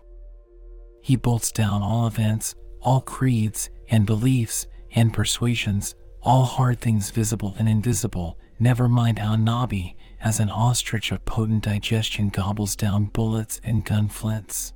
He 1.02 1.16
bolts 1.16 1.50
down 1.50 1.82
all 1.82 2.06
events, 2.06 2.54
all 2.80 3.00
creeds, 3.00 3.70
and 3.88 4.06
beliefs, 4.06 4.66
and 4.94 5.12
persuasions, 5.12 5.94
all 6.22 6.44
hard 6.44 6.80
things 6.80 7.10
visible 7.10 7.56
and 7.58 7.68
invisible, 7.68 8.38
Never 8.58 8.88
mind 8.88 9.18
how 9.18 9.36
knobby, 9.36 9.96
as 10.20 10.40
an 10.40 10.48
ostrich 10.50 11.12
of 11.12 11.24
potent 11.24 11.64
digestion 11.64 12.30
gobbles 12.30 12.74
down 12.74 13.06
bullets 13.06 13.60
and 13.62 13.84
gun 13.84 14.08
flints. 14.08 14.72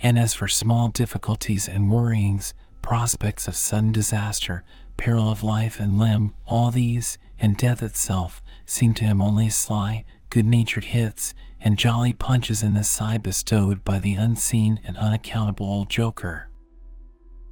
And 0.00 0.18
as 0.18 0.34
for 0.34 0.46
small 0.46 0.88
difficulties 0.88 1.68
and 1.68 1.90
worryings, 1.90 2.52
prospects 2.82 3.48
of 3.48 3.56
sudden 3.56 3.92
disaster, 3.92 4.62
peril 4.98 5.30
of 5.30 5.42
life 5.42 5.80
and 5.80 5.98
limb, 5.98 6.34
all 6.46 6.70
these, 6.70 7.16
and 7.38 7.56
death 7.56 7.82
itself, 7.82 8.42
seem 8.66 8.92
to 8.94 9.04
him 9.04 9.22
only 9.22 9.48
sly, 9.48 10.04
good 10.28 10.44
natured 10.46 10.84
hits 10.84 11.34
and 11.60 11.78
jolly 11.78 12.12
punches 12.12 12.62
in 12.62 12.74
the 12.74 12.84
side 12.84 13.22
bestowed 13.22 13.84
by 13.84 13.98
the 13.98 14.14
unseen 14.14 14.78
and 14.84 14.96
unaccountable 14.98 15.66
old 15.66 15.88
joker. 15.88 16.48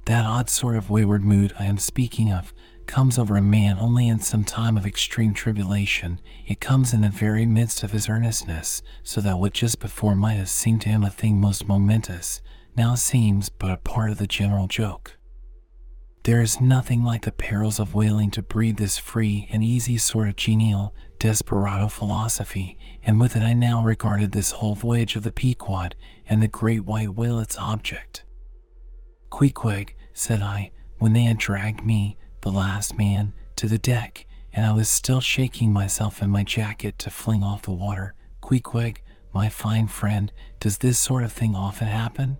That 0.05 0.25
odd 0.25 0.49
sort 0.49 0.75
of 0.75 0.91
wayward 0.91 1.23
mood 1.23 1.53
I 1.57 1.65
am 1.65 1.79
speaking 1.79 2.31
of 2.31 2.53
comes 2.87 3.17
over 3.17 3.37
a 3.37 3.41
man 3.41 3.77
only 3.79 4.07
in 4.07 4.19
some 4.19 4.43
time 4.43 4.77
of 4.77 4.85
extreme 4.85 5.33
tribulation, 5.33 6.19
it 6.45 6.59
comes 6.59 6.93
in 6.93 7.01
the 7.01 7.09
very 7.09 7.45
midst 7.45 7.83
of 7.83 7.91
his 7.91 8.09
earnestness, 8.09 8.81
so 9.03 9.21
that 9.21 9.39
what 9.39 9.53
just 9.53 9.79
before 9.79 10.15
might 10.15 10.35
have 10.35 10.49
seemed 10.49 10.81
to 10.81 10.89
him 10.89 11.03
a 11.03 11.09
thing 11.09 11.39
most 11.39 11.67
momentous, 11.67 12.41
now 12.75 12.95
seems 12.95 13.49
but 13.49 13.71
a 13.71 13.77
part 13.77 14.11
of 14.11 14.17
the 14.17 14.27
general 14.27 14.67
joke. 14.67 15.17
There 16.23 16.41
is 16.41 16.59
nothing 16.59 17.03
like 17.03 17.21
the 17.23 17.31
perils 17.31 17.79
of 17.79 17.93
whaling 17.93 18.31
to 18.31 18.41
breed 18.41 18.77
this 18.77 18.97
free 18.97 19.47
and 19.51 19.63
easy 19.63 19.97
sort 19.97 20.27
of 20.27 20.35
genial, 20.35 20.93
desperado 21.19 21.87
philosophy, 21.87 22.79
and 23.03 23.19
with 23.19 23.35
it 23.35 23.43
I 23.43 23.53
now 23.53 23.83
regarded 23.83 24.31
this 24.31 24.51
whole 24.51 24.73
voyage 24.73 25.15
of 25.15 25.23
the 25.23 25.31
Pequod 25.31 25.95
and 26.27 26.41
the 26.41 26.47
great 26.47 26.83
white 26.83 27.13
whale 27.13 27.39
its 27.39 27.57
object. 27.57 28.23
Queequeg, 29.29 29.95
said 30.13 30.41
I, 30.41 30.71
when 30.97 31.13
they 31.13 31.23
had 31.23 31.37
dragged 31.37 31.85
me, 31.85 32.17
the 32.45 32.51
last 32.51 32.95
man, 32.95 33.33
to 33.55 33.67
the 33.67 33.79
deck, 33.79 34.27
and 34.53 34.67
I 34.67 34.71
was 34.71 34.87
still 34.87 35.19
shaking 35.19 35.73
myself 35.73 36.21
in 36.21 36.29
my 36.29 36.43
jacket 36.43 36.99
to 36.99 37.09
fling 37.09 37.41
off 37.41 37.63
the 37.63 37.71
water. 37.71 38.13
Queequeg, 38.43 38.97
my 39.33 39.49
fine 39.49 39.87
friend, 39.87 40.31
does 40.59 40.77
this 40.77 40.99
sort 40.99 41.23
of 41.23 41.33
thing 41.33 41.55
often 41.55 41.87
happen? 41.87 42.37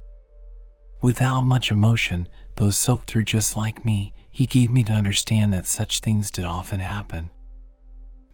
Without 1.01 1.41
much 1.41 1.71
emotion, 1.71 2.27
though 2.55 2.69
soaked 2.69 3.09
through 3.09 3.23
just 3.23 3.57
like 3.57 3.83
me, 3.83 4.13
he 4.29 4.45
gave 4.45 4.69
me 4.69 4.83
to 4.83 4.93
understand 4.93 5.51
that 5.53 5.65
such 5.65 6.01
things 6.01 6.29
did 6.29 6.45
often 6.45 6.81
happen. 6.81 7.31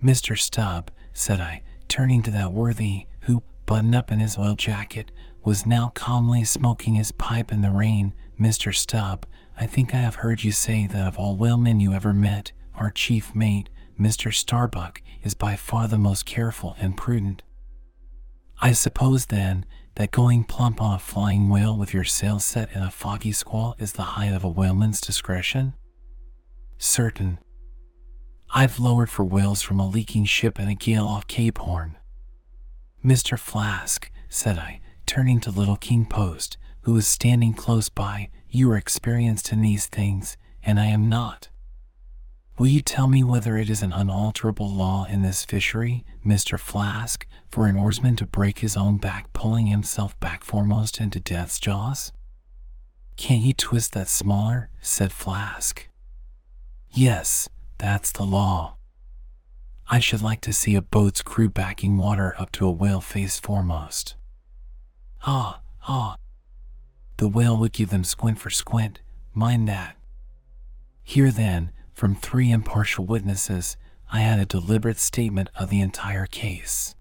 Mr. 0.04 0.38
Stubb, 0.38 0.92
said 1.14 1.40
I, 1.40 1.62
turning 1.88 2.22
to 2.24 2.32
that 2.32 2.52
worthy, 2.52 3.06
who, 3.22 3.44
buttoned 3.66 3.96
up 3.96 4.12
in 4.12 4.20
his 4.20 4.38
oil 4.38 4.56
jacket, 4.56 5.10
was 5.46 5.66
now 5.66 5.94
calmly 5.96 6.44
smoking 6.44 6.96
his 6.96 7.14
pipe 7.14 7.50
in 7.50 7.62
the 7.62 7.72
rain, 7.72 8.14
Mr. 8.38 8.76
Stubb, 8.76 9.26
I 9.58 9.68
think 9.68 9.94
I 9.94 9.98
have 9.98 10.16
heard 10.16 10.44
you 10.44 10.52
say 10.52 10.88
that 10.88 11.08
of 11.08 11.18
all 11.18 11.36
whalemen 11.36 11.80
you 11.80 11.94
ever 11.94 12.14
met, 12.14 12.52
our 12.76 12.90
chief 12.90 13.36
mate, 13.36 13.70
Mr. 14.00 14.34
Starbuck, 14.34 15.02
is 15.24 15.34
by 15.34 15.56
far 15.56 15.88
the 15.88 15.98
most 15.98 16.26
careful 16.26 16.76
and 16.80 16.98
prudent. 16.98 17.44
I 18.60 18.74
suppose, 18.74 19.28
then, 19.28 19.66
that 19.96 20.12
going 20.12 20.44
plump 20.44 20.82
on 20.82 20.96
a 20.96 21.00
flying 21.00 21.50
whale 21.50 21.78
with 21.78 21.94
your 21.94 22.04
sails 22.04 22.46
set 22.46 22.72
in 22.74 22.82
a 22.82 22.92
foggy 22.92 23.32
squall 23.32 23.76
is 23.78 23.94
the 23.94 24.02
height 24.02 24.34
of 24.34 24.44
a 24.44 24.50
whaleman's 24.50 25.02
discretion? 25.02 25.74
Certain. 26.78 27.40
I've 28.54 28.80
lowered 28.80 29.10
for 29.10 29.24
whales 29.24 29.62
from 29.62 29.80
a 29.80 29.88
leaking 29.88 30.26
ship 30.26 30.60
in 30.60 30.68
a 30.68 30.76
gale 30.76 31.06
off 31.06 31.28
Cape 31.28 31.58
Horn. 31.58 31.98
Mr. 33.04 33.38
Flask, 33.38 34.12
said 34.30 34.58
I, 34.58 34.80
turning 35.06 35.40
to 35.42 35.52
little 35.52 35.78
King 35.78 36.06
Post, 36.06 36.58
who 36.82 36.94
was 36.94 37.08
standing 37.08 37.54
close 37.54 37.90
by, 37.90 38.30
you 38.52 38.70
are 38.72 38.78
experienced 38.78 39.52
in 39.52 39.62
these 39.62 39.88
things, 39.88 40.38
and 40.64 40.80
I 40.80 40.88
am 40.88 41.10
not. 41.10 41.50
Will 42.58 42.68
you 42.68 42.82
tell 42.82 43.08
me 43.08 43.24
whether 43.24 43.58
it 43.58 43.70
is 43.70 43.82
an 43.82 43.94
unalterable 43.94 44.70
law 44.70 45.06
in 45.06 45.22
this 45.22 45.44
fishery, 45.44 46.06
Mr. 46.26 46.60
Flask, 46.60 47.26
for 47.50 47.66
an 47.66 47.78
oarsman 47.78 48.16
to 48.18 48.26
break 48.26 48.60
his 48.60 48.78
own 48.78 48.98
back 48.98 49.34
pulling 49.34 49.68
himself 49.68 50.20
back 50.20 50.44
foremost 50.44 51.00
into 51.00 51.20
death's 51.20 51.60
jaws? 51.60 52.12
Can't 53.18 53.42
you 53.42 53.54
twist 53.54 53.94
that 53.94 54.10
smaller? 54.10 54.70
said 54.82 55.12
Flask. 55.12 55.88
Yes, 56.92 57.48
that's 57.78 58.12
the 58.12 58.24
law. 58.24 58.76
I 59.90 60.00
should 60.00 60.22
like 60.22 60.42
to 60.42 60.54
see 60.54 60.76
a 60.76 60.82
boat's 60.82 61.22
crew 61.22 61.50
backing 61.50 61.98
water 61.98 62.36
up 62.38 62.52
to 62.54 62.68
a 62.68 62.72
whale 62.72 63.02
face 63.02 63.40
foremost. 63.40 64.16
Ah, 65.26 65.62
ah. 65.88 66.16
The 67.22 67.28
whale 67.28 67.56
would 67.58 67.72
give 67.72 67.92
them 67.92 68.04
squint 68.04 68.40
for 68.40 68.50
squint, 68.50 69.00
mind 69.36 69.68
that. 69.68 69.96
Here 71.04 71.30
then, 71.30 71.72
from 71.94 72.16
three 72.16 72.50
impartial 72.50 73.06
witnesses, 73.06 73.78
I 74.12 74.22
had 74.22 74.40
a 74.40 74.46
deliberate 74.48 74.98
statement 74.98 75.52
of 75.56 75.70
the 75.70 75.82
entire 75.82 76.26
case. 76.26 76.96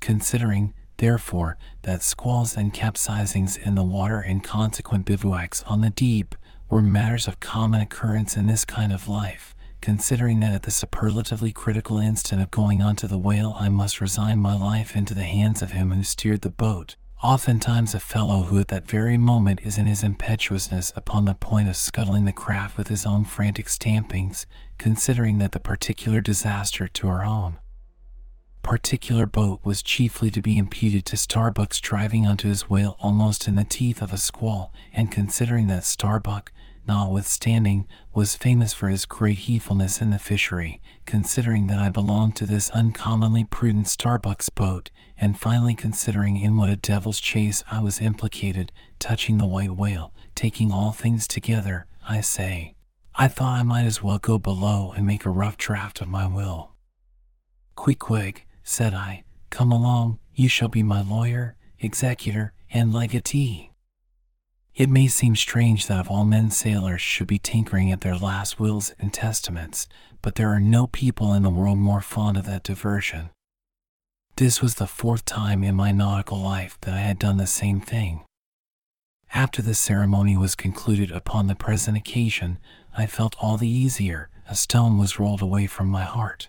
Considering, 0.00 0.74
therefore, 0.96 1.56
that 1.82 2.02
squalls 2.02 2.56
and 2.56 2.74
capsizings 2.74 3.56
in 3.56 3.76
the 3.76 3.84
water 3.84 4.18
and 4.18 4.42
consequent 4.42 5.06
bivouacs 5.06 5.62
on 5.68 5.82
the 5.82 5.90
deep 5.90 6.34
were 6.68 6.82
matters 6.82 7.28
of 7.28 7.38
common 7.38 7.80
occurrence 7.80 8.36
in 8.36 8.48
this 8.48 8.64
kind 8.64 8.92
of 8.92 9.06
life, 9.06 9.54
considering 9.80 10.40
that 10.40 10.52
at 10.52 10.64
the 10.64 10.72
superlatively 10.72 11.52
critical 11.52 11.98
instant 11.98 12.42
of 12.42 12.50
going 12.50 12.82
on 12.82 12.96
to 12.96 13.06
the 13.06 13.18
whale 13.18 13.54
I 13.56 13.68
must 13.68 14.00
resign 14.00 14.40
my 14.40 14.58
life 14.58 14.96
into 14.96 15.14
the 15.14 15.22
hands 15.22 15.62
of 15.62 15.70
him 15.70 15.92
who 15.92 16.02
steered 16.02 16.40
the 16.40 16.50
boat, 16.50 16.96
Oftentimes, 17.22 17.94
a 17.94 18.00
fellow 18.00 18.42
who 18.42 18.58
at 18.58 18.66
that 18.68 18.88
very 18.88 19.16
moment 19.16 19.60
is 19.62 19.78
in 19.78 19.86
his 19.86 20.02
impetuousness 20.02 20.92
upon 20.96 21.24
the 21.24 21.36
point 21.36 21.68
of 21.68 21.76
scuttling 21.76 22.24
the 22.24 22.32
craft 22.32 22.76
with 22.76 22.88
his 22.88 23.06
own 23.06 23.24
frantic 23.24 23.68
stampings, 23.68 24.44
considering 24.76 25.38
that 25.38 25.52
the 25.52 25.60
particular 25.60 26.20
disaster 26.20 26.88
to 26.88 27.06
our 27.06 27.24
own. 27.24 27.58
Particular 28.64 29.26
boat 29.26 29.60
was 29.62 29.84
chiefly 29.84 30.32
to 30.32 30.42
be 30.42 30.58
imputed 30.58 31.04
to 31.06 31.16
Starbuck's 31.16 31.80
driving 31.80 32.26
onto 32.26 32.48
his 32.48 32.68
whale 32.68 32.96
almost 32.98 33.46
in 33.46 33.54
the 33.54 33.62
teeth 33.62 34.02
of 34.02 34.12
a 34.12 34.18
squall, 34.18 34.72
and 34.92 35.12
considering 35.12 35.68
that 35.68 35.84
Starbuck, 35.84 36.50
notwithstanding, 36.86 37.86
was 38.14 38.36
famous 38.36 38.72
for 38.72 38.88
his 38.88 39.04
great 39.04 39.38
heedfulness 39.38 40.00
in 40.00 40.10
the 40.10 40.18
fishery, 40.18 40.80
considering 41.06 41.66
that 41.68 41.78
I 41.78 41.88
belonged 41.88 42.36
to 42.36 42.46
this 42.46 42.70
uncommonly 42.70 43.44
prudent 43.44 43.88
Starbuck's 43.88 44.48
boat, 44.48 44.90
and 45.16 45.38
finally 45.38 45.74
considering 45.74 46.36
in 46.36 46.56
what 46.56 46.68
a 46.68 46.76
devil's 46.76 47.20
chase 47.20 47.62
I 47.70 47.80
was 47.80 48.00
implicated, 48.00 48.72
touching 48.98 49.38
the 49.38 49.46
white 49.46 49.76
whale, 49.76 50.12
taking 50.34 50.72
all 50.72 50.92
things 50.92 51.26
together, 51.28 51.86
I 52.08 52.20
say, 52.20 52.74
I 53.14 53.28
thought 53.28 53.58
I 53.58 53.62
might 53.62 53.84
as 53.84 54.02
well 54.02 54.18
go 54.18 54.38
below 54.38 54.92
and 54.96 55.06
make 55.06 55.24
a 55.24 55.30
rough 55.30 55.56
draft 55.56 56.00
of 56.00 56.08
my 56.08 56.26
will. 56.26 56.72
Queequeg, 57.76 58.44
said 58.62 58.94
I, 58.94 59.24
come 59.50 59.70
along, 59.70 60.18
you 60.34 60.48
shall 60.48 60.68
be 60.68 60.82
my 60.82 61.02
lawyer, 61.02 61.56
executor, 61.78 62.52
and 62.70 62.92
legatee. 62.92 63.71
It 64.74 64.88
may 64.88 65.06
seem 65.06 65.36
strange 65.36 65.86
that 65.86 66.00
of 66.00 66.10
all 66.10 66.24
men 66.24 66.50
sailors 66.50 67.02
should 67.02 67.26
be 67.26 67.38
tinkering 67.38 67.92
at 67.92 68.00
their 68.00 68.16
last 68.16 68.58
wills 68.58 68.94
and 68.98 69.12
testaments, 69.12 69.86
but 70.22 70.36
there 70.36 70.48
are 70.48 70.60
no 70.60 70.86
people 70.86 71.34
in 71.34 71.42
the 71.42 71.50
world 71.50 71.78
more 71.78 72.00
fond 72.00 72.38
of 72.38 72.46
that 72.46 72.62
diversion. 72.62 73.30
This 74.36 74.62
was 74.62 74.76
the 74.76 74.86
fourth 74.86 75.26
time 75.26 75.62
in 75.62 75.74
my 75.74 75.92
nautical 75.92 76.38
life 76.38 76.78
that 76.82 76.94
I 76.94 77.00
had 77.00 77.18
done 77.18 77.36
the 77.36 77.46
same 77.46 77.80
thing. 77.80 78.24
After 79.34 79.60
the 79.60 79.74
ceremony 79.74 80.36
was 80.36 80.54
concluded 80.54 81.10
upon 81.10 81.46
the 81.46 81.54
present 81.54 81.96
occasion, 81.96 82.58
I 82.96 83.06
felt 83.06 83.36
all 83.40 83.58
the 83.58 83.68
easier, 83.68 84.30
a 84.48 84.54
stone 84.54 84.98
was 84.98 85.18
rolled 85.18 85.42
away 85.42 85.66
from 85.66 85.88
my 85.88 86.02
heart. 86.02 86.48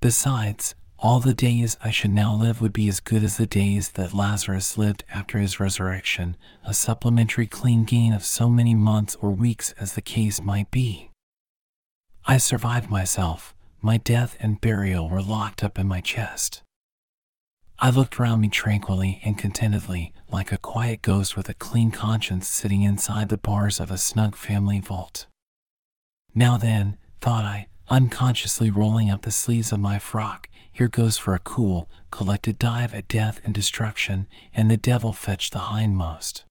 Besides, 0.00 0.74
all 0.98 1.20
the 1.20 1.34
days 1.34 1.76
I 1.84 1.90
should 1.90 2.12
now 2.12 2.34
live 2.34 2.60
would 2.60 2.72
be 2.72 2.88
as 2.88 3.00
good 3.00 3.22
as 3.22 3.36
the 3.36 3.46
days 3.46 3.90
that 3.90 4.14
Lazarus 4.14 4.78
lived 4.78 5.04
after 5.12 5.38
his 5.38 5.60
resurrection, 5.60 6.36
a 6.64 6.72
supplementary 6.72 7.46
clean 7.46 7.84
gain 7.84 8.12
of 8.12 8.24
so 8.24 8.48
many 8.48 8.74
months 8.74 9.16
or 9.20 9.30
weeks 9.30 9.74
as 9.78 9.92
the 9.92 10.00
case 10.00 10.40
might 10.40 10.70
be. 10.70 11.10
I 12.24 12.38
survived 12.38 12.90
myself, 12.90 13.54
my 13.82 13.98
death 13.98 14.36
and 14.40 14.60
burial 14.60 15.08
were 15.08 15.22
locked 15.22 15.62
up 15.62 15.78
in 15.78 15.86
my 15.86 16.00
chest. 16.00 16.62
I 17.78 17.90
looked 17.90 18.18
round 18.18 18.40
me 18.40 18.48
tranquilly 18.48 19.20
and 19.22 19.36
contentedly, 19.36 20.14
like 20.32 20.50
a 20.50 20.56
quiet 20.56 21.02
ghost 21.02 21.36
with 21.36 21.50
a 21.50 21.54
clean 21.54 21.90
conscience 21.90 22.48
sitting 22.48 22.82
inside 22.82 23.28
the 23.28 23.36
bars 23.36 23.80
of 23.80 23.90
a 23.90 23.98
snug 23.98 24.34
family 24.34 24.80
vault. 24.80 25.26
Now 26.34 26.56
then, 26.56 26.96
thought 27.20 27.44
I, 27.44 27.66
unconsciously 27.90 28.70
rolling 28.70 29.10
up 29.10 29.22
the 29.22 29.30
sleeves 29.30 29.72
of 29.72 29.78
my 29.78 29.98
frock 29.98 30.48
here 30.76 30.88
goes 30.88 31.16
for 31.16 31.34
a 31.34 31.38
cool, 31.38 31.88
collected 32.10 32.58
dive 32.58 32.92
at 32.92 33.08
death 33.08 33.40
and 33.44 33.54
destruction, 33.54 34.26
and 34.54 34.70
the 34.70 34.76
devil 34.76 35.14
fetch 35.14 35.48
the 35.48 35.58
hindmost. 35.58 36.45